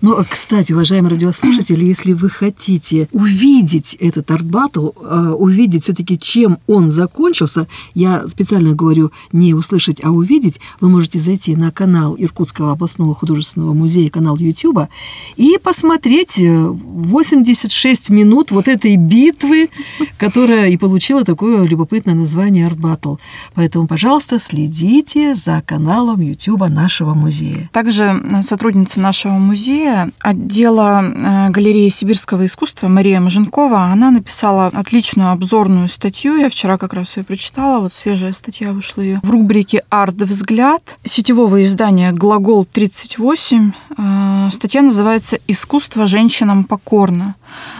Ну, 0.00 0.16
кстати, 0.28 0.72
уважаемые 0.72 1.12
радиослушатели, 1.12 1.84
если 1.84 2.12
вы 2.12 2.30
хотите 2.30 3.08
увидеть 3.12 3.94
этот 3.94 4.30
арт-баттл, 4.30 4.90
э, 5.00 5.28
увидеть 5.30 5.84
все-таки, 5.84 6.18
чем 6.18 6.58
он 6.66 6.90
закончился, 6.90 7.66
я 7.94 8.26
специально 8.28 8.74
говорю 8.74 9.12
не 9.32 9.54
услышать, 9.54 10.02
а 10.04 10.10
увидеть, 10.10 10.60
вы 10.80 10.88
можете 10.88 11.18
зайти 11.18 11.56
на 11.56 11.70
канал 11.70 12.14
Иркутского 12.18 12.72
областного 12.72 13.14
художественного 13.14 13.74
музея, 13.74 14.10
канал 14.10 14.36
YouTube, 14.36 14.88
и 15.36 15.56
посмотреть 15.62 16.38
86 16.38 18.10
э, 18.10 18.12
минут 18.12 18.50
вот 18.50 18.68
этой 18.68 18.96
битвы, 18.96 19.70
которая 20.18 20.68
и 20.68 20.76
получила 20.76 21.24
такое 21.24 21.64
любопытное 21.64 22.14
название 22.14 22.66
арт-баттл. 22.66 23.16
Поэтому, 23.54 23.86
пожалуйста, 23.86 24.38
следите 24.38 25.34
за 25.34 25.62
каналом 25.64 26.20
YouTube 26.20 26.68
нашего 26.68 27.14
музея. 27.14 27.68
Также 27.72 28.04
э, 28.04 28.42
сотрудница 28.42 29.00
нашего 29.00 29.32
музея 29.32 29.71
музея 29.72 30.10
отдела 30.20 31.02
э, 31.02 31.50
галереи 31.50 31.88
сибирского 31.88 32.44
искусства 32.44 32.88
Мария 32.88 33.20
Маженкова, 33.20 33.84
она 33.84 34.10
написала 34.10 34.66
отличную 34.66 35.30
обзорную 35.30 35.88
статью. 35.88 36.36
Я 36.36 36.50
вчера 36.50 36.76
как 36.76 36.92
раз 36.92 37.16
ее 37.16 37.24
прочитала. 37.24 37.80
Вот 37.80 37.92
свежая 37.92 38.32
статья 38.32 38.72
вышла 38.72 39.00
ее 39.00 39.20
в 39.22 39.30
рубрике 39.30 39.82
«Арт 39.88 40.16
взгляд» 40.16 40.98
сетевого 41.04 41.62
издания 41.62 42.12
«Глагол 42.12 42.66
38». 42.70 43.72
Э, 43.96 44.48
статья 44.52 44.82
называется 44.82 45.38
«Искусство 45.48 46.06
женщинам 46.06 46.64
покорно». 46.64 47.34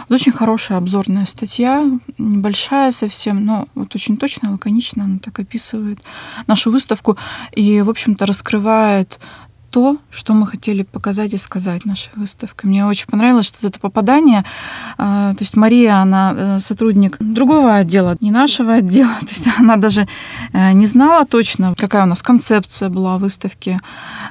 Вот 0.09 0.15
очень 0.15 0.31
хорошая 0.31 0.79
обзорная 0.79 1.25
статья, 1.25 1.85
небольшая 2.17 2.91
совсем, 2.91 3.45
но 3.45 3.67
вот 3.75 3.93
очень 3.95 4.17
точно, 4.17 4.51
лаконично 4.51 5.03
она 5.03 5.19
так 5.19 5.39
описывает 5.39 5.99
нашу 6.47 6.71
выставку 6.71 7.17
и, 7.55 7.81
в 7.81 7.89
общем-то, 7.89 8.25
раскрывает 8.25 9.19
то, 9.73 9.97
что 10.11 10.33
мы 10.35 10.45
хотели 10.45 10.83
показать 10.83 11.33
и 11.33 11.37
сказать 11.37 11.83
нашей 11.83 12.11
выставкой. 12.15 12.69
Мне 12.69 12.85
очень 12.85 13.07
понравилось, 13.07 13.47
что 13.47 13.67
это 13.67 13.79
попадание. 13.79 14.45
А, 14.99 15.33
то 15.33 15.41
есть 15.41 15.57
Мария, 15.57 15.95
она 15.95 16.35
э, 16.37 16.59
сотрудник 16.59 17.17
другого 17.19 17.77
отдела, 17.77 18.15
не 18.19 18.29
нашего 18.29 18.75
отдела. 18.75 19.15
То 19.21 19.29
есть 19.29 19.49
она 19.57 19.77
даже 19.77 20.07
э, 20.53 20.73
не 20.73 20.85
знала 20.85 21.25
точно, 21.25 21.73
какая 21.75 22.03
у 22.03 22.05
нас 22.05 22.21
концепция 22.21 22.89
была 22.89 23.17
выставки. 23.17 23.79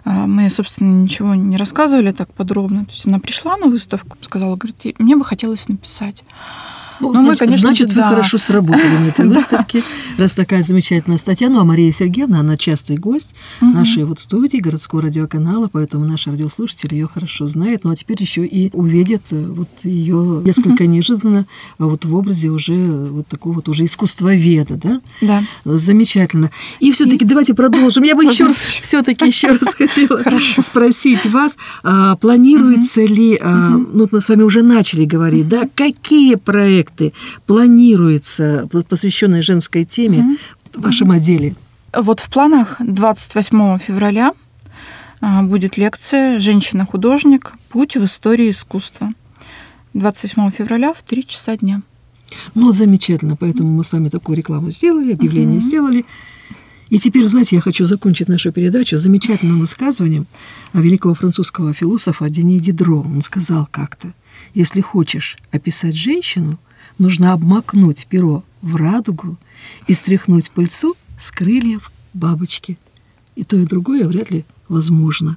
А, 0.05 0.29
мы, 0.29 0.49
собственно, 0.49 1.03
ничего 1.03 1.35
не 1.35 1.57
рассказывали 1.57 2.13
так 2.13 2.33
подробно. 2.33 2.85
То 2.85 2.93
есть 2.93 3.09
она 3.09 3.19
пришла 3.19 3.57
на 3.57 3.67
выставку, 3.67 4.17
сказала, 4.21 4.55
говорит, 4.55 5.01
мне 5.01 5.17
бы 5.17 5.25
хотелось 5.25 5.69
написать. 5.69 6.23
Ну, 7.09 7.13
значит, 7.13 7.41
мы, 7.41 7.47
конечно, 7.47 7.69
значит 7.69 7.95
да. 7.95 8.03
вы 8.03 8.09
хорошо 8.11 8.39
сработали 8.39 8.97
на 9.05 9.09
этой 9.09 9.29
выставке, 9.35 9.83
раз 10.19 10.35
такая 10.35 10.63
замечательная 10.63 11.19
статья. 11.19 11.49
Ну, 11.49 11.61
а 11.61 11.65
Мария 11.65 11.93
Сергеевна, 11.93 12.41
она 12.41 12.57
частый 12.57 12.97
гость 12.97 13.35
нашей 13.61 14.05
вот 14.05 14.19
студии, 14.19 14.59
городского 14.59 15.03
радиоканала, 15.03 15.69
поэтому 15.73 16.05
наши 16.05 16.31
радиослушатели 16.31 16.95
ее 16.95 17.09
хорошо 17.13 17.47
знают. 17.47 17.85
Ну, 17.85 17.91
а 17.91 17.97
теперь 17.97 18.21
еще 18.21 18.47
и 18.47 18.71
увидят 18.73 19.23
э, 19.31 19.47
вот 19.47 19.69
ее 19.85 20.43
несколько 20.45 20.87
неожиданно 20.87 21.47
а 21.79 21.87
вот 21.87 22.05
в 22.05 22.15
образе 22.15 22.49
уже 22.49 22.75
вот 22.75 23.27
такого 23.27 23.55
вот 23.55 23.69
уже 23.69 23.85
искусствоведа, 23.85 24.75
да? 24.75 25.01
Да. 25.21 25.43
Замечательно. 25.65 26.51
И 26.81 26.93
все-таки 26.93 27.25
давайте 27.25 27.55
продолжим. 27.55 28.05
Я 28.05 28.15
бы 28.15 28.25
еще 28.25 28.47
раз, 28.47 28.57
все-таки 28.57 29.27
еще 29.27 29.49
раз 29.49 29.75
хотела 29.77 30.23
спросить 30.59 31.27
вас, 31.27 31.57
а, 31.83 32.17
планируется 32.17 33.05
ли, 33.05 33.39
а, 33.41 33.71
ну, 33.71 34.07
мы 34.11 34.21
с 34.21 34.29
вами 34.29 34.43
уже 34.43 34.63
начали 34.63 35.05
говорить, 35.05 35.49
да, 35.49 35.63
какие 35.75 36.37
проекты 36.37 36.92
проекты 36.93 37.13
планируется, 37.47 38.69
посвященные 38.89 39.43
женской 39.43 39.85
теме 39.85 40.19
mm 40.19 40.39
в 40.75 40.81
вашем 40.81 41.11
отделе? 41.11 41.55
Вот 41.93 42.21
в 42.21 42.31
планах 42.31 42.77
28 42.81 43.79
февраля 43.79 44.33
а, 45.21 45.43
будет 45.43 45.77
лекция 45.77 46.41
«Женщина-художник. 46.41 47.53
Путь 47.69 47.97
в 47.97 48.05
истории 48.05 48.49
искусства». 48.49 49.13
28 49.93 50.51
февраля 50.51 50.95
в 50.95 51.03
3 51.03 51.27
часа 51.27 51.59
дня. 51.59 51.83
Ну, 52.55 52.73
замечательно. 52.73 53.37
Поэтому 53.37 53.69
мы 53.69 53.85
с 53.85 53.93
вами 53.93 54.09
такую 54.09 54.39
рекламу 54.39 54.71
сделали, 54.71 55.13
объявление 55.13 55.59
угу. 55.59 55.67
сделали. 55.67 56.05
И 56.89 56.99
теперь, 56.99 57.29
знаете, 57.29 57.57
я 57.57 57.63
хочу 57.63 57.85
закончить 57.85 58.29
нашу 58.29 58.51
передачу 58.51 58.97
замечательным 58.97 59.59
высказыванием 59.59 60.27
великого 60.73 61.13
французского 61.15 61.75
философа 61.75 62.31
Дени 62.31 62.59
Дидро. 62.59 63.01
Он 63.01 63.21
сказал 63.21 63.69
как-то, 63.71 64.15
если 64.55 64.81
хочешь 64.81 65.37
описать 65.51 65.95
женщину– 65.95 66.59
нужно 66.99 67.33
обмакнуть 67.33 68.07
перо 68.09 68.45
в 68.61 68.77
радугу 68.77 69.37
и 69.87 69.95
стряхнуть 69.95 70.51
пыльцу 70.51 70.95
с 71.19 71.31
крыльев 71.31 71.93
бабочки. 72.15 72.79
И 73.35 73.45
то, 73.45 73.57
и 73.57 73.65
другое 73.65 74.07
вряд 74.07 74.31
ли 74.31 74.45
возможно. 74.69 75.37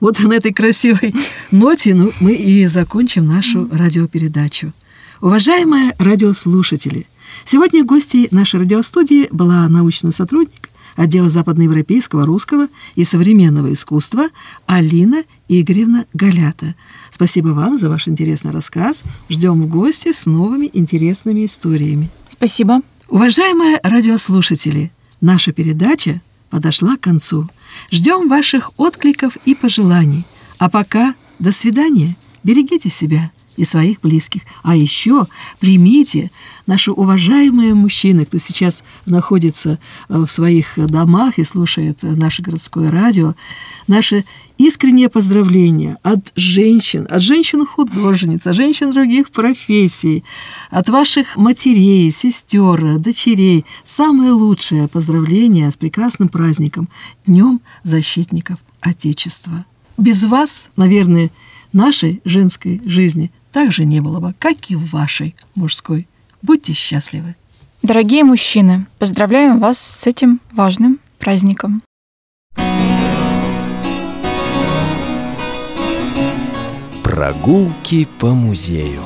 Вот 0.00 0.18
на 0.20 0.34
этой 0.34 0.52
красивой 0.52 1.14
ноте 1.50 1.94
ну, 1.94 2.12
мы 2.20 2.34
и 2.34 2.66
закончим 2.66 3.26
нашу 3.26 3.68
радиопередачу. 3.70 4.72
Уважаемые 5.20 5.94
радиослушатели, 5.98 7.06
сегодня 7.44 7.84
гостьей 7.84 8.28
нашей 8.30 8.60
радиостудии 8.60 9.28
была 9.30 9.68
научный 9.68 10.12
сотрудник 10.12 10.68
отдела 10.96 11.28
западноевропейского, 11.28 12.26
русского 12.26 12.68
и 12.94 13.04
современного 13.04 13.72
искусства 13.72 14.28
Алина 14.66 15.24
Игоревна 15.48 16.06
Галята. 16.12 16.74
Спасибо 17.10 17.48
вам 17.48 17.76
за 17.76 17.88
ваш 17.88 18.08
интересный 18.08 18.50
рассказ. 18.50 19.04
Ждем 19.28 19.62
в 19.62 19.68
гости 19.68 20.12
с 20.12 20.26
новыми 20.26 20.70
интересными 20.72 21.44
историями. 21.44 22.10
Спасибо. 22.28 22.80
Уважаемые 23.08 23.78
радиослушатели, 23.82 24.90
наша 25.20 25.52
передача 25.52 26.20
подошла 26.50 26.96
к 26.96 27.00
концу. 27.00 27.48
Ждем 27.90 28.28
ваших 28.28 28.72
откликов 28.76 29.36
и 29.44 29.54
пожеланий. 29.54 30.24
А 30.58 30.68
пока 30.68 31.14
до 31.38 31.52
свидания. 31.52 32.16
Берегите 32.42 32.90
себя 32.90 33.30
и 33.56 33.64
своих 33.64 34.00
близких. 34.00 34.42
А 34.62 34.76
еще 34.76 35.26
примите 35.58 36.30
наши 36.66 36.90
уважаемые 36.90 37.74
мужчины, 37.74 38.24
кто 38.24 38.38
сейчас 38.38 38.84
находится 39.06 39.78
э, 40.08 40.18
в 40.18 40.30
своих 40.30 40.74
домах 40.76 41.38
и 41.38 41.44
слушает 41.44 42.02
наше 42.02 42.42
городское 42.42 42.90
радио, 42.90 43.34
наше 43.86 44.24
искреннее 44.58 45.08
поздравление 45.08 45.96
от 46.02 46.32
женщин, 46.34 47.06
от 47.10 47.22
женщин-художниц, 47.22 48.46
от 48.46 48.56
женщин 48.56 48.92
других 48.92 49.30
профессий, 49.30 50.24
от 50.70 50.88
ваших 50.88 51.36
матерей, 51.36 52.10
сестер, 52.10 52.98
дочерей. 52.98 53.64
Самое 53.84 54.32
лучшее 54.32 54.88
поздравление 54.88 55.70
с 55.70 55.76
прекрасным 55.76 56.28
праздником, 56.28 56.88
Днем 57.26 57.60
защитников 57.82 58.58
Отечества. 58.80 59.64
Без 59.98 60.24
вас, 60.24 60.70
наверное, 60.76 61.30
нашей 61.72 62.20
женской 62.24 62.80
жизни 62.84 63.30
также 63.56 63.86
не 63.86 64.00
было 64.00 64.20
бы, 64.20 64.34
как 64.38 64.70
и 64.70 64.76
в 64.76 64.90
вашей 64.90 65.34
мужской. 65.54 66.06
Будьте 66.42 66.74
счастливы. 66.74 67.36
Дорогие 67.82 68.22
мужчины, 68.22 68.84
поздравляем 68.98 69.60
вас 69.60 69.78
с 69.78 70.06
этим 70.06 70.40
важным 70.52 70.98
праздником. 71.18 71.80
Прогулки 77.02 78.06
по 78.18 78.34
музею. 78.34 79.00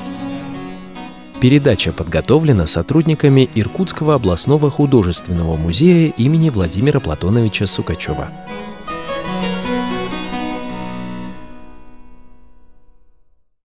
Передача 1.40 1.92
подготовлена 1.92 2.66
сотрудниками 2.66 3.48
Иркутского 3.54 4.16
областного 4.16 4.68
художественного 4.68 5.56
музея 5.56 6.12
имени 6.16 6.50
Владимира 6.50 6.98
Платоновича 6.98 7.68
Сукачева. 7.68 8.32